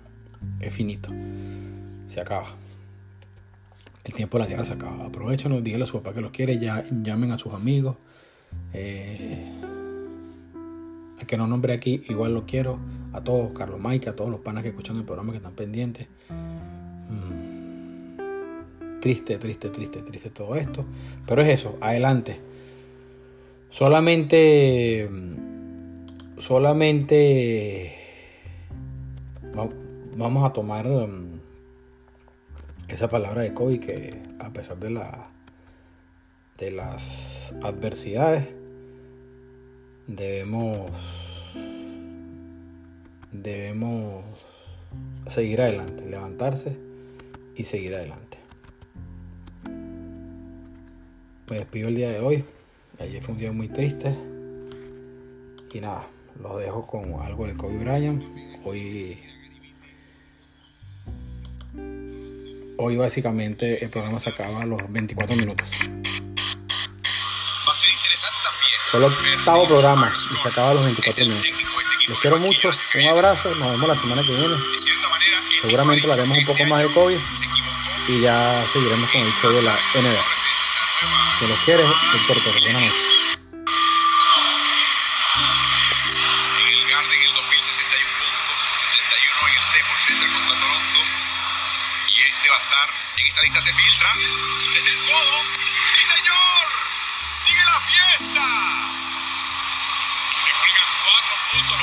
es 0.60 0.74
finito, 0.74 1.10
se 2.08 2.22
acaba. 2.22 2.48
El 4.04 4.14
tiempo 4.14 4.38
en 4.38 4.42
la 4.42 4.48
tierra 4.48 4.66
se 4.66 4.74
acaba. 4.74 5.06
Aprovechenlo, 5.06 5.62
díganle 5.62 5.86
a 5.86 5.88
su 5.88 5.98
papá 6.02 6.14
que 6.14 6.22
los 6.22 6.32
quiere, 6.32 6.58
ya, 6.60 6.86
llamen 6.90 7.32
a 7.32 7.40
sus 7.40 7.54
amigos. 7.54 7.96
Eh, 8.74 9.50
que 11.26 11.38
no 11.38 11.48
nombre 11.48 11.74
aquí, 11.74 12.04
igual 12.10 12.34
lo 12.34 12.46
quiero. 12.46 12.80
A 13.14 13.24
todos, 13.24 13.54
Carlos 13.54 13.80
Mike, 13.80 14.10
a 14.10 14.16
todos 14.16 14.30
los 14.30 14.40
panas 14.40 14.64
que 14.64 14.70
escuchan 14.70 14.98
el 14.98 15.04
programa 15.04 15.32
que 15.32 15.38
están 15.38 15.54
pendientes. 15.54 16.08
Triste, 19.02 19.38
triste, 19.38 19.70
triste, 19.70 20.02
triste 20.02 20.30
todo 20.30 20.56
esto. 20.56 20.86
Pero 21.28 21.42
es 21.42 21.50
eso, 21.50 21.78
adelante. 21.82 22.40
Solamente, 23.70 25.10
solamente 26.38 27.96
vamos 30.16 30.44
a 30.44 30.54
tomar 30.54 30.88
um, 30.88 31.40
esa 32.88 33.10
palabra 33.10 33.42
de 33.42 33.54
COVID 33.54 33.80
que 33.80 34.22
a 34.40 34.52
pesar 34.52 34.78
de 34.78 34.90
la 34.92 35.30
de 36.58 36.72
las 36.72 37.54
adversidades 37.62 38.48
debemos 40.08 40.92
debemos 43.32 44.24
seguir 45.28 45.62
adelante, 45.62 46.10
levantarse 46.10 46.78
y 47.56 47.64
seguir 47.64 47.96
adelante 47.96 48.44
me 51.50 51.60
despido 51.60 51.90
el 51.90 51.96
día 51.96 52.10
de 52.10 52.20
hoy. 52.20 52.44
Ayer 53.00 53.22
fue 53.22 53.34
un 53.34 53.40
día 53.40 53.52
muy 53.52 53.68
triste. 53.68 54.16
Y 55.72 55.82
nada, 55.82 56.08
los 56.42 56.60
dejo 56.60 56.88
con 56.88 57.22
algo 57.22 57.48
de 57.48 57.56
Kobe 57.56 57.78
Bryant. 57.78 58.22
Hoy. 58.64 59.22
Hoy 62.78 62.98
básicamente 62.98 63.84
el 63.84 63.90
programa 63.90 64.20
se 64.20 64.30
acaba 64.30 64.62
a 64.62 64.66
los 64.66 64.80
24 64.92 65.36
minutos. 65.36 65.68
Va 65.70 65.74
a 67.74 67.76
ser 67.76 67.94
interesante 67.94 68.38
también. 68.44 68.80
Solo 68.92 69.08
octavo 69.08 69.68
programa 69.68 70.14
y 70.32 70.36
se 70.42 70.50
acaba 70.50 70.72
a 70.72 70.74
los 70.74 70.86
24 70.86 71.26
minutos. 71.26 71.52
Los 72.08 72.20
quiero 72.20 72.40
mucho, 72.40 72.70
un 72.96 73.08
abrazo, 73.08 73.56
nos 73.56 73.72
vemos 73.72 73.88
la 73.88 73.96
semana 73.96 74.24
que 74.24 74.32
viene. 74.32 74.56
Seguramente 75.62 76.06
lo 76.06 76.14
haremos 76.14 76.38
un 76.38 76.46
poco 76.46 76.66
más 76.66 76.84
de 76.84 76.94
COVID 76.94 77.18
y 78.10 78.22
ya 78.22 78.66
seguiremos 78.74 79.10
con 79.10 79.22
el 79.22 79.32
show 79.42 79.52
de 79.52 79.62
la 79.62 79.72
NBA. 79.72 80.24
Que 81.40 81.48
lo 81.48 81.56
quieres, 81.64 81.88
Héctor 82.16 82.44
Torres. 82.44 82.64
Buenas 82.64 82.82
noches. 82.82 83.23
Lista, 93.42 93.62
se 93.62 93.74
filtra 93.74 94.10
desde 94.74 94.90
el 94.92 95.04
codo. 95.06 95.44
¡Sí, 95.88 96.04
señor! 96.04 96.68
¡Sigue 97.42 97.66
la 97.66 97.82
fiesta! 97.82 98.46
Se 100.44 100.52
cuelgan 100.52 100.90
cuatro 101.04 101.34
puntos 101.52 101.82